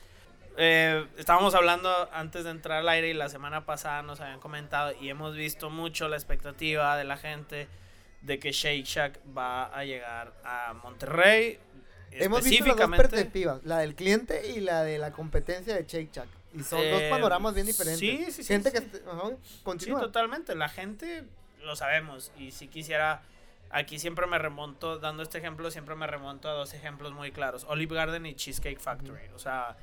eh, 0.56 1.06
estábamos 1.18 1.54
hablando 1.54 2.08
antes 2.12 2.44
de 2.44 2.50
entrar 2.50 2.78
al 2.78 2.88
aire 2.88 3.08
y 3.08 3.14
la 3.14 3.28
semana 3.28 3.64
pasada 3.64 4.02
nos 4.02 4.20
habían 4.20 4.40
comentado 4.40 4.92
y 5.00 5.08
hemos 5.08 5.34
visto 5.34 5.70
mucho 5.70 6.08
la 6.08 6.16
expectativa 6.16 6.96
de 6.96 7.04
la 7.04 7.16
gente 7.16 7.68
de 8.22 8.38
que 8.38 8.52
Shake 8.52 8.84
Shack 8.84 9.20
va 9.36 9.64
a 9.66 9.84
llegar 9.84 10.32
a 10.44 10.74
Monterrey. 10.82 11.58
Hemos 12.12 12.44
visto 12.44 12.66
las 12.66 12.76
dos 12.76 12.96
perspectivas, 12.96 13.64
la 13.64 13.78
del 13.78 13.94
cliente 13.94 14.50
y 14.54 14.60
la 14.60 14.82
de 14.84 14.98
la 14.98 15.12
competencia 15.12 15.74
de 15.74 15.84
Shake 15.84 16.12
Shack. 16.12 16.28
Y 16.54 16.62
son 16.62 16.78
dos 16.90 17.00
Eh, 17.00 17.08
panoramas 17.10 17.54
bien 17.54 17.66
diferentes. 17.66 17.98
sí, 17.98 18.26
sí, 18.26 18.42
sí, 18.42 18.44
Gente 18.44 18.70
sí. 18.70 18.78
que... 18.78 19.08
ajá, 19.10 19.28
Sí, 19.42 19.60
continúa. 19.62 20.00
totalmente. 20.00 20.54
La 20.54 20.68
gente 20.68 21.24
lo 21.62 21.74
sabemos. 21.76 22.30
Y 22.38 22.50
si 22.52 22.68
quisiera. 22.68 23.22
Aquí 23.74 23.98
siempre 23.98 24.26
me 24.26 24.36
remonto, 24.36 24.98
dando 24.98 25.22
este 25.22 25.38
ejemplo, 25.38 25.70
siempre 25.70 25.94
me 25.94 26.06
remonto 26.06 26.46
a 26.50 26.52
dos 26.52 26.74
ejemplos 26.74 27.12
muy 27.14 27.32
claros: 27.32 27.64
Olive 27.70 27.96
Garden 27.96 28.26
y 28.26 28.34
Cheesecake 28.34 28.78
Factory. 28.78 29.28
O 29.34 29.38
sea, 29.38 29.78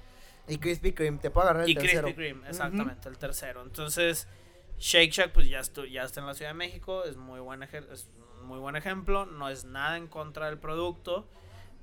y 0.49 0.57
Krispy 0.57 0.93
Kreme, 0.93 1.17
te 1.19 1.29
puedo 1.29 1.47
agarrar 1.47 1.65
el 1.65 1.71
y 1.71 1.75
tercero. 1.75 2.03
Krispy 2.03 2.15
Kreme, 2.15 2.49
exactamente, 2.49 3.09
el 3.09 3.17
tercero. 3.17 3.61
Entonces, 3.61 4.27
Shake 4.79 5.11
Shack, 5.11 5.31
pues 5.31 5.49
ya, 5.49 5.61
ya 5.89 6.03
está 6.03 6.19
en 6.19 6.27
la 6.27 6.33
Ciudad 6.33 6.51
de 6.51 6.57
México, 6.57 7.03
es 7.03 7.17
muy 7.17 7.39
buen, 7.39 7.63
es 7.63 8.09
muy 8.43 8.59
buen 8.59 8.75
ejemplo, 8.75 9.25
no 9.25 9.49
es 9.49 9.65
nada 9.65 9.97
en 9.97 10.07
contra 10.07 10.47
del 10.47 10.57
producto. 10.57 11.27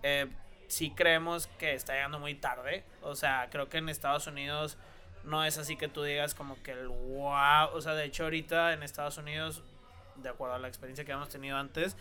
Eh, 0.03 0.27
sí 0.69 0.91
creemos 0.91 1.47
que 1.59 1.75
está 1.75 1.95
llegando 1.95 2.19
muy 2.19 2.35
tarde, 2.35 2.85
o 3.03 3.15
sea, 3.15 3.49
creo 3.51 3.69
que 3.69 3.79
en 3.79 3.89
Estados 3.89 4.27
Unidos 4.27 4.79
no 5.25 5.45
es 5.45 5.59
así 5.59 5.77
que 5.77 5.89
tú 5.89 6.03
digas 6.03 6.35
como 6.35 6.61
que 6.63 6.73
el 6.73 6.89
wow, 6.89 7.69
o 7.73 7.81
sea, 7.81 7.95
de 7.95 8.05
hecho 8.05 8.25
ahorita 8.25 8.73
en 8.73 8.83
Estados 8.83 9.19
Unidos, 9.19 9.63
de 10.17 10.29
acuerdo 10.29 10.55
a 10.55 10.59
la 10.59 10.69
experiencia 10.69 11.05
que 11.05 11.13
hemos 11.13 11.29
tenido 11.29 11.57
antes, 11.57 11.97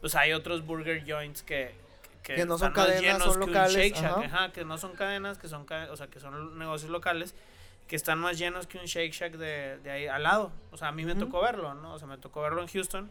pues 0.00 0.14
hay 0.14 0.32
otros 0.32 0.64
burger 0.64 1.04
joints 1.06 1.42
que... 1.42 1.74
Que 2.22 2.44
no 2.44 2.58
son 2.58 2.72
cadenas, 2.72 3.22
son 3.22 3.40
que 3.40 3.46
locales, 3.46 3.74
Shake 3.74 3.94
Shack, 3.94 4.04
ajá. 4.04 4.24
ajá, 4.24 4.52
que 4.52 4.64
no 4.64 4.78
son 4.78 4.94
cadenas, 4.94 5.38
que 5.38 5.48
son, 5.48 5.66
o 5.90 5.96
sea, 5.96 6.06
que 6.08 6.20
son 6.20 6.58
negocios 6.58 6.90
locales 6.90 7.34
que 7.88 7.96
están 7.96 8.18
más 8.20 8.38
llenos 8.38 8.68
que 8.68 8.78
un 8.78 8.84
Shake 8.84 9.12
Shack 9.12 9.32
de, 9.32 9.78
de 9.78 9.90
ahí 9.90 10.06
al 10.06 10.22
lado. 10.22 10.52
O 10.70 10.76
sea, 10.76 10.88
a 10.88 10.92
mí 10.92 11.04
me 11.04 11.12
Ujú. 11.12 11.22
tocó 11.22 11.42
verlo, 11.42 11.74
¿no? 11.74 11.94
O 11.94 11.98
sea, 11.98 12.06
me 12.06 12.18
tocó 12.18 12.40
verlo 12.40 12.62
en 12.62 12.68
Houston. 12.68 13.10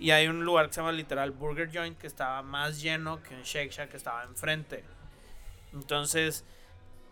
Y 0.00 0.10
hay 0.10 0.26
un 0.26 0.44
lugar 0.44 0.66
que 0.66 0.72
se 0.72 0.80
llama 0.80 0.90
literal 0.92 1.30
Burger 1.30 1.70
Joint 1.72 1.96
que 1.96 2.06
estaba 2.08 2.42
más 2.42 2.82
lleno 2.82 3.22
que 3.22 3.34
un 3.34 3.42
Shake 3.42 3.70
Shack 3.70 3.90
que 3.90 3.96
estaba 3.96 4.24
enfrente. 4.24 4.82
Entonces, 5.72 6.44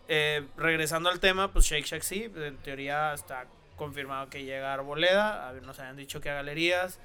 eh, 0.07 0.45
regresando 0.57 1.09
al 1.09 1.19
tema, 1.19 1.51
pues 1.51 1.65
Shake 1.65 1.85
Shack 1.85 2.01
sí, 2.01 2.31
en 2.35 2.57
teoría 2.57 3.13
está 3.13 3.45
confirmado 3.75 4.29
que 4.29 4.43
llega 4.43 4.71
a 4.71 4.73
Arboleda, 4.75 5.53
nos 5.63 5.79
habían 5.79 5.97
dicho 5.97 6.21
que 6.21 6.29
a 6.29 6.35
Galerías, 6.35 6.99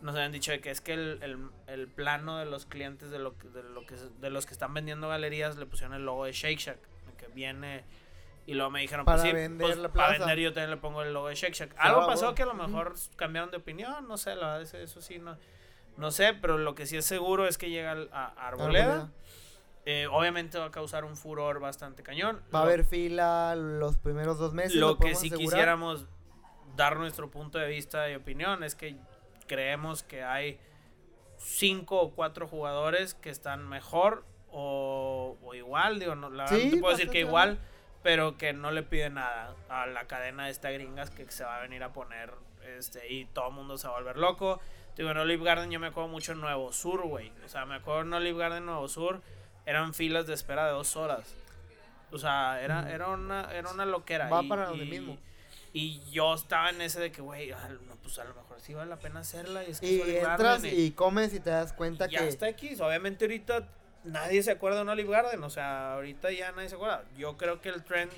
nos 0.00 0.14
habían 0.14 0.32
dicho 0.32 0.50
de 0.52 0.60
que 0.60 0.70
es 0.70 0.80
que 0.80 0.92
el, 0.94 1.18
el- 1.22 1.50
el 1.66 1.88
plano 1.88 2.38
de 2.38 2.44
los 2.46 2.66
clientes 2.66 3.10
de, 3.10 3.18
lo, 3.18 3.36
que- 3.38 3.48
de, 3.48 3.62
lo 3.62 3.86
que, 3.86 3.96
de 3.96 4.30
los 4.30 4.46
que 4.46 4.52
están 4.52 4.74
vendiendo 4.74 5.08
Galerías 5.08 5.56
le 5.56 5.66
pusieron 5.66 5.94
el 5.94 6.04
logo 6.04 6.24
de 6.24 6.32
Shake 6.32 6.58
Shack, 6.58 6.78
que 7.16 7.28
viene... 7.28 7.84
Y 8.48 8.54
luego 8.54 8.70
me 8.70 8.80
dijeron, 8.80 9.04
Para 9.04 9.18
pues 9.22 9.28
sí, 9.28 9.34
vender 9.34 9.66
pues, 9.66 9.76
la 9.78 9.88
para 9.88 10.18
vender 10.18 10.38
yo 10.38 10.52
también 10.52 10.70
le 10.70 10.76
pongo 10.76 11.02
el 11.02 11.12
logo 11.12 11.26
de 11.26 11.34
Shake 11.34 11.52
Shack. 11.54 11.74
Algo 11.78 12.06
pasó 12.06 12.32
que 12.36 12.44
a 12.44 12.46
lo 12.46 12.54
mejor 12.54 12.94
cambiaron 13.16 13.50
de 13.50 13.56
opinión, 13.56 14.06
no 14.06 14.16
sé, 14.16 14.36
la 14.36 14.46
verdad, 14.58 14.62
eso, 14.62 14.76
eso 14.78 15.00
sí, 15.00 15.18
no, 15.18 15.36
no 15.96 16.12
sé, 16.12 16.32
pero 16.32 16.56
lo 16.56 16.76
que 16.76 16.86
sí 16.86 16.96
es 16.96 17.04
seguro 17.04 17.48
es 17.48 17.58
que 17.58 17.70
llega 17.70 17.96
a, 18.12 18.26
Arboleda. 18.46 18.84
Arboleda. 18.84 19.10
Eh, 19.84 20.06
obviamente 20.12 20.58
va 20.58 20.66
a 20.66 20.70
causar 20.70 21.04
un 21.04 21.16
furor 21.16 21.58
bastante 21.58 22.04
cañón. 22.04 22.40
Va 22.54 22.60
a 22.60 22.62
haber 22.62 22.84
fila 22.84 23.56
los 23.56 23.98
primeros 23.98 24.38
dos 24.38 24.52
meses. 24.52 24.74
Lo 24.76 24.96
que 24.96 25.10
asegurar. 25.10 25.38
quisiéramos 25.40 26.06
dar 26.76 26.98
nuestro 26.98 27.28
punto 27.30 27.58
de 27.58 27.66
vista 27.66 28.08
y 28.10 28.14
opinión 28.14 28.62
es 28.62 28.76
que 28.76 28.94
creemos 29.46 30.02
que 30.02 30.22
hay 30.22 30.58
cinco 31.38 32.00
o 32.00 32.10
cuatro 32.10 32.46
jugadores 32.48 33.14
que 33.14 33.30
están 33.30 33.68
mejor 33.68 34.24
o, 34.50 35.36
o 35.42 35.54
igual, 35.54 35.98
digo, 35.98 36.14
no, 36.14 36.30
la 36.30 36.44
verdad 36.44 36.58
Sí, 36.58 36.70
te 36.70 36.76
puedo 36.78 36.96
decir 36.96 37.10
que 37.10 37.20
igual, 37.20 37.58
pero 38.02 38.38
que 38.38 38.52
no 38.52 38.70
le 38.70 38.82
piden 38.82 39.14
nada 39.14 39.54
a 39.68 39.86
la 39.86 40.06
cadena 40.06 40.46
de 40.46 40.50
esta 40.50 40.70
gringas 40.70 41.10
que 41.10 41.30
se 41.30 41.44
va 41.44 41.58
a 41.58 41.60
venir 41.60 41.82
a 41.82 41.92
poner 41.92 42.32
este 42.78 43.12
y 43.12 43.26
todo 43.26 43.48
el 43.48 43.54
mundo 43.54 43.76
se 43.78 43.86
va 43.88 43.94
a 43.94 43.98
volver 43.98 44.16
loco. 44.16 44.60
Digo, 44.96 45.10
en 45.10 45.18
Olive 45.18 45.44
Garden 45.44 45.70
yo 45.70 45.78
me 45.78 45.88
acuerdo 45.88 46.08
mucho 46.08 46.32
en 46.32 46.40
Nuevo 46.40 46.72
Sur, 46.72 47.02
güey. 47.06 47.30
O 47.44 47.48
sea, 47.48 47.66
me 47.66 47.74
acuerdo 47.74 48.00
en 48.02 48.14
Olive 48.14 48.38
Garden 48.38 48.64
Nuevo 48.64 48.88
Sur 48.88 49.20
eran 49.66 49.92
filas 49.92 50.26
de 50.26 50.34
espera 50.34 50.66
de 50.66 50.72
dos 50.72 50.96
horas. 50.96 51.34
O 52.12 52.18
sea, 52.18 52.62
era, 52.62 52.90
era, 52.90 53.08
una, 53.08 53.52
era 53.52 53.68
una 53.70 53.84
loquera. 53.84 54.28
Va 54.30 54.42
y, 54.42 54.48
para 54.48 54.68
donde 54.68 54.84
y- 54.84 54.90
mismo. 54.90 55.18
Y 55.78 56.00
yo 56.10 56.32
estaba 56.34 56.70
en 56.70 56.80
ese 56.80 57.00
de 57.00 57.12
que, 57.12 57.20
güey, 57.20 57.50
no, 57.50 57.96
pues 58.02 58.18
a 58.18 58.24
lo 58.24 58.34
mejor 58.34 58.58
sí 58.62 58.72
vale 58.72 58.88
la 58.88 58.96
pena 58.98 59.20
hacerla. 59.20 59.62
Y, 59.64 59.72
es 59.72 59.80
que 59.80 59.86
Y 59.92 60.00
entras 60.16 60.38
Garden 60.62 60.72
y 60.74 60.90
comes 60.92 61.34
y 61.34 61.40
te 61.40 61.50
das 61.50 61.72
cuenta 61.74 62.06
ya 62.08 62.20
que. 62.20 62.28
está 62.28 62.48
X. 62.48 62.80
Obviamente 62.80 63.26
ahorita 63.26 63.68
nadie 64.04 64.42
se 64.42 64.52
acuerda 64.52 64.76
de 64.78 64.82
un 64.84 64.88
Olive 64.88 65.10
Garden. 65.10 65.44
O 65.44 65.50
sea, 65.50 65.92
ahorita 65.94 66.30
ya 66.32 66.52
nadie 66.52 66.68
se 66.70 66.76
acuerda. 66.76 67.04
Yo 67.18 67.36
creo 67.36 67.60
que 67.60 67.68
el 67.68 67.84
trend 67.84 68.10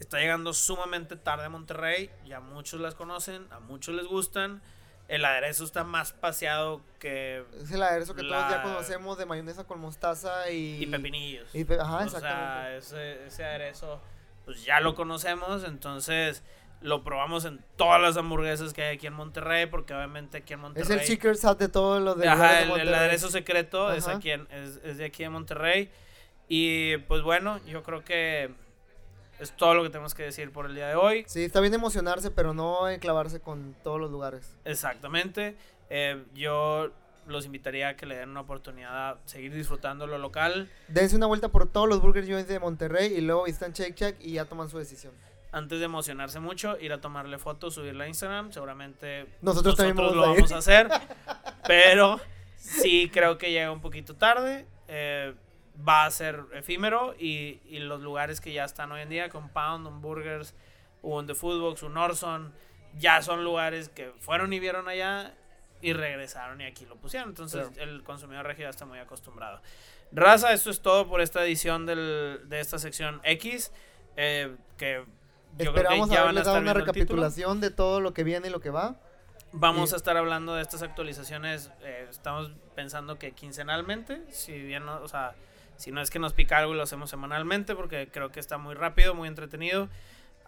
está 0.00 0.18
llegando 0.18 0.52
sumamente 0.52 1.16
tarde 1.16 1.44
a 1.46 1.48
Monterrey. 1.48 2.10
Ya 2.26 2.40
muchos 2.40 2.80
las 2.80 2.94
conocen, 2.94 3.46
a 3.50 3.60
muchos 3.60 3.94
les 3.94 4.06
gustan. 4.06 4.62
El 5.08 5.24
aderezo 5.24 5.64
está 5.64 5.84
más 5.84 6.12
paseado 6.12 6.80
que... 6.98 7.44
Es 7.62 7.70
el 7.70 7.82
aderezo 7.82 8.14
que 8.14 8.22
todos 8.22 8.32
ya 8.50 8.56
La- 8.58 8.62
conocemos 8.62 9.18
de 9.18 9.26
mayonesa 9.26 9.64
con 9.64 9.78
mostaza 9.78 10.50
y. 10.50 10.82
Y 10.82 10.86
pepinillos. 10.86 11.48
y 11.54 11.64
pe- 11.64 11.78
ajá, 11.78 11.98
o 11.98 12.02
exactamente. 12.04 12.80
sea, 12.82 13.14
ese, 13.16 13.26
ese 13.26 13.44
aderezo, 13.44 14.00
pues 14.44 14.64
ya 14.64 14.80
lo 14.80 14.94
conocemos, 14.94 15.64
entonces 15.64 16.42
lo 16.80 17.02
probamos 17.02 17.46
en 17.46 17.64
todas 17.76 18.00
las 18.00 18.16
hamburguesas 18.16 18.74
que 18.74 18.82
hay 18.82 18.96
aquí 18.96 19.06
en 19.06 19.14
Monterrey, 19.14 19.66
porque 19.66 19.94
obviamente 19.94 20.38
aquí 20.38 20.52
en 20.52 20.60
Monterrey... 20.60 20.82
es 20.96 21.02
el 21.02 21.06
secret 21.06 21.36
sauce 21.36 21.64
de 21.64 21.68
todo 21.70 21.98
lo 22.00 22.14
de. 22.14 22.28
Ajá, 22.28 22.36
lugares 22.64 22.68
de 22.68 22.82
el, 22.82 22.88
el 22.88 22.94
aderezo 22.94 23.30
secreto 23.30 23.92
es, 23.92 24.06
aquí 24.06 24.32
en- 24.32 24.46
es, 24.50 24.80
es 24.84 24.98
de 24.98 25.06
aquí 25.06 25.24
en 25.24 25.32
Monterrey. 25.32 25.90
Y 26.46 26.98
pues 26.98 27.22
bueno, 27.22 27.58
yo 27.64 27.82
creo 27.82 28.04
que 28.04 28.50
es 29.40 29.56
todo 29.56 29.74
lo 29.74 29.82
que 29.82 29.88
tenemos 29.88 30.14
que 30.14 30.24
decir 30.24 30.52
por 30.52 30.66
el 30.66 30.74
día 30.74 30.88
de 30.88 30.94
hoy. 30.94 31.24
Sí, 31.26 31.44
está 31.44 31.60
bien 31.60 31.72
emocionarse, 31.72 32.30
pero 32.30 32.52
no 32.52 32.86
enclavarse 32.88 33.40
con 33.40 33.74
todos 33.82 33.98
los 33.98 34.10
lugares. 34.10 34.54
Exactamente. 34.66 35.56
Eh, 35.88 36.22
yo 36.34 36.90
los 37.26 37.46
invitaría 37.46 37.88
a 37.88 37.96
que 37.96 38.06
le 38.06 38.16
den 38.16 38.30
una 38.30 38.40
oportunidad 38.40 39.08
a 39.08 39.18
seguir 39.24 39.52
disfrutando 39.54 40.06
lo 40.06 40.18
local. 40.18 40.70
Dense 40.88 41.16
una 41.16 41.26
vuelta 41.26 41.48
por 41.48 41.68
todos 41.70 41.88
los 41.88 42.00
Burger 42.00 42.26
Joints 42.26 42.48
de 42.48 42.58
Monterrey 42.60 43.12
y 43.14 43.20
luego 43.20 43.44
visitan 43.44 43.72
Shake 43.72 43.96
Shack 43.96 44.16
y 44.20 44.32
ya 44.32 44.44
toman 44.44 44.68
su 44.68 44.78
decisión. 44.78 45.12
Antes 45.52 45.78
de 45.78 45.84
emocionarse 45.84 46.40
mucho, 46.40 46.78
ir 46.80 46.92
a 46.92 47.00
tomarle 47.00 47.38
fotos, 47.38 47.74
subirla 47.74 48.04
a 48.04 48.08
Instagram. 48.08 48.52
Seguramente 48.52 49.26
Nosotros 49.40 49.76
también 49.76 49.96
vamos 49.96 50.16
lo 50.16 50.24
a 50.24 50.28
vamos 50.28 50.52
a 50.52 50.58
hacer. 50.58 50.88
pero 51.66 52.20
sí 52.56 53.08
creo 53.12 53.38
que 53.38 53.52
llega 53.52 53.70
un 53.70 53.80
poquito 53.80 54.16
tarde. 54.16 54.66
eh, 54.88 55.34
va 55.88 56.04
a 56.04 56.10
ser 56.10 56.40
efímero 56.52 57.14
y, 57.18 57.60
y 57.66 57.80
los 57.80 58.00
lugares 58.00 58.40
que 58.40 58.52
ya 58.52 58.64
están 58.64 58.92
hoy 58.92 59.00
en 59.00 59.08
día, 59.08 59.28
Compound, 59.28 59.86
un 59.86 60.00
Burgers, 60.00 60.54
un 61.02 61.26
The 61.26 61.34
Foodbox, 61.34 61.82
un 61.82 61.96
Orson, 61.96 62.52
ya 62.96 63.22
son 63.22 63.42
lugares 63.42 63.88
que 63.88 64.12
fueron 64.20 64.52
y 64.52 64.60
vieron 64.60 64.88
allá 64.88 65.34
y 65.80 65.92
regresaron 65.92 66.60
y 66.60 66.64
aquí 66.64 66.86
lo 66.86 66.96
pusieron. 66.96 67.28
Entonces 67.30 67.68
el 67.78 68.02
consumidor 68.02 68.46
regio 68.46 68.64
ya 68.64 68.70
está 68.70 68.86
muy 68.86 68.98
acostumbrado. 68.98 69.60
Raza, 70.12 70.52
esto 70.52 70.70
es 70.70 70.80
todo 70.80 71.08
por 71.08 71.20
esta 71.20 71.44
edición 71.44 71.86
del- 71.86 72.40
de 72.48 72.60
esta 72.60 72.78
sección 72.78 73.20
X. 73.24 73.72
eh, 74.16 74.54
que 74.78 74.98
yo 74.98 75.04
creo 75.56 75.70
Esperamos 75.74 76.08
que 76.08 76.14
ya 76.14 76.22
van 76.24 76.36
a 76.36 76.40
estar 76.40 76.62
una 76.62 76.72
recapitulación 76.72 77.60
de 77.60 77.70
todo 77.70 78.00
lo 78.00 78.14
que 78.14 78.22
viene 78.22 78.46
y 78.46 78.50
lo 78.50 78.60
que 78.60 78.70
va. 78.70 78.94
Vamos 79.50 79.90
Y- 79.90 79.94
a 79.94 79.96
estar 79.96 80.16
hablando 80.16 80.54
de 80.54 80.62
estas 80.62 80.82
actualizaciones. 80.82 81.70
eh, 81.82 82.06
estamos 82.10 82.52
pensando 82.76 83.18
que 83.18 83.32
quincenalmente, 83.32 84.22
si 84.30 84.52
bien, 84.52 84.84
no, 84.86 85.00
o 85.02 85.08
sea, 85.08 85.34
si 85.76 85.90
no 85.90 86.00
es 86.00 86.10
que 86.10 86.18
nos 86.20 86.32
pica 86.32 86.58
algo 86.58 86.74
y 86.74 86.76
lo 86.76 86.84
hacemos 86.84 87.10
semanalmente, 87.10 87.74
porque 87.74 88.08
creo 88.08 88.30
que 88.30 88.38
está 88.38 88.56
muy 88.56 88.74
rápido, 88.76 89.14
muy 89.14 89.26
entretenido. 89.28 89.88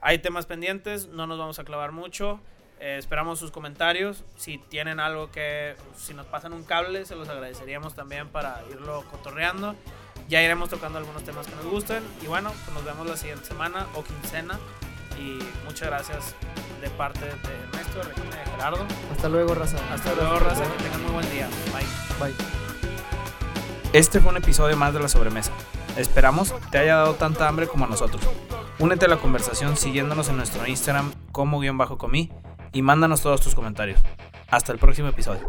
Hay 0.01 0.19
temas 0.21 0.47
pendientes, 0.47 1.09
no 1.09 1.27
nos 1.27 1.39
vamos 1.39 1.59
a 1.59 1.65
clavar 1.65 1.91
mucho. 1.91 2.41
Eh, 2.79 2.97
esperamos 2.99 3.39
sus 3.39 3.51
comentarios. 3.51 4.25
Si 4.37 4.59
tienen 4.59 5.01
algo 5.01 5.31
que, 5.31 5.77
si 5.97 6.15
nos 6.15 6.27
pasan 6.27 6.53
un 6.53 6.63
cable, 6.63 7.07
se 7.07 7.17
los 7.17 7.29
agradeceríamos 7.29 7.95
también 7.95 8.29
para 8.29 8.63
irlo 8.71 9.05
cotorreando. 9.11 9.75
Ya 10.29 10.43
iremos 10.43 10.69
tocando 10.69 10.99
algunos 10.99 11.23
temas 11.25 11.47
que 11.47 11.55
nos 11.55 11.67
gusten. 11.67 12.03
Y 12.23 12.27
bueno, 12.27 12.53
pues 12.65 12.75
nos 12.75 12.85
vemos 12.85 13.07
la 13.07 13.17
siguiente 13.17 13.47
semana 13.47 13.87
o 13.95 14.03
quincena. 14.03 14.59
Y 15.19 15.39
muchas 15.65 15.89
gracias 15.89 16.35
de 16.81 16.91
parte 16.91 17.21
de 17.25 17.31
Ernesto, 17.31 17.99
de 17.99 18.03
Regina 18.05 18.37
y 18.37 18.39
de 18.39 18.51
Gerardo. 18.51 18.87
Hasta 19.13 19.29
luego, 19.29 19.55
raza. 19.55 19.77
Hasta 19.93 20.11
Muchas 20.11 20.17
luego, 20.17 20.39
raza. 20.41 20.65
Que 20.77 20.83
tengan 20.83 21.03
muy 21.03 21.13
buen 21.13 21.31
día. 21.31 21.49
Bye. 21.73 22.33
Bye. 22.33 22.37
Este 23.93 24.21
fue 24.21 24.31
un 24.31 24.37
episodio 24.37 24.77
más 24.77 24.93
de 24.93 25.01
La 25.01 25.09
Sobremesa. 25.09 25.53
Esperamos 25.97 26.55
te 26.71 26.77
haya 26.77 26.97
dado 26.97 27.15
tanta 27.15 27.49
hambre 27.49 27.67
como 27.69 27.87
a 27.87 27.89
nosotros. 27.89 28.23
Únete 28.79 29.07
a 29.07 29.09
la 29.09 29.17
conversación 29.17 29.79
siguiéndonos 29.79 30.29
en 30.29 30.37
nuestro 30.37 30.67
Instagram 30.67 31.15
como 31.33 31.61
guion 31.61 31.79
bajo 31.79 31.97
comí 31.97 32.31
y 32.77 32.83
mándanos 32.83 33.23
todos 33.23 33.41
tus 33.41 33.55
comentarios. 33.55 34.01
Hasta 34.49 34.71
el 34.71 34.79
próximo 34.79 35.09
episodio. 35.09 35.49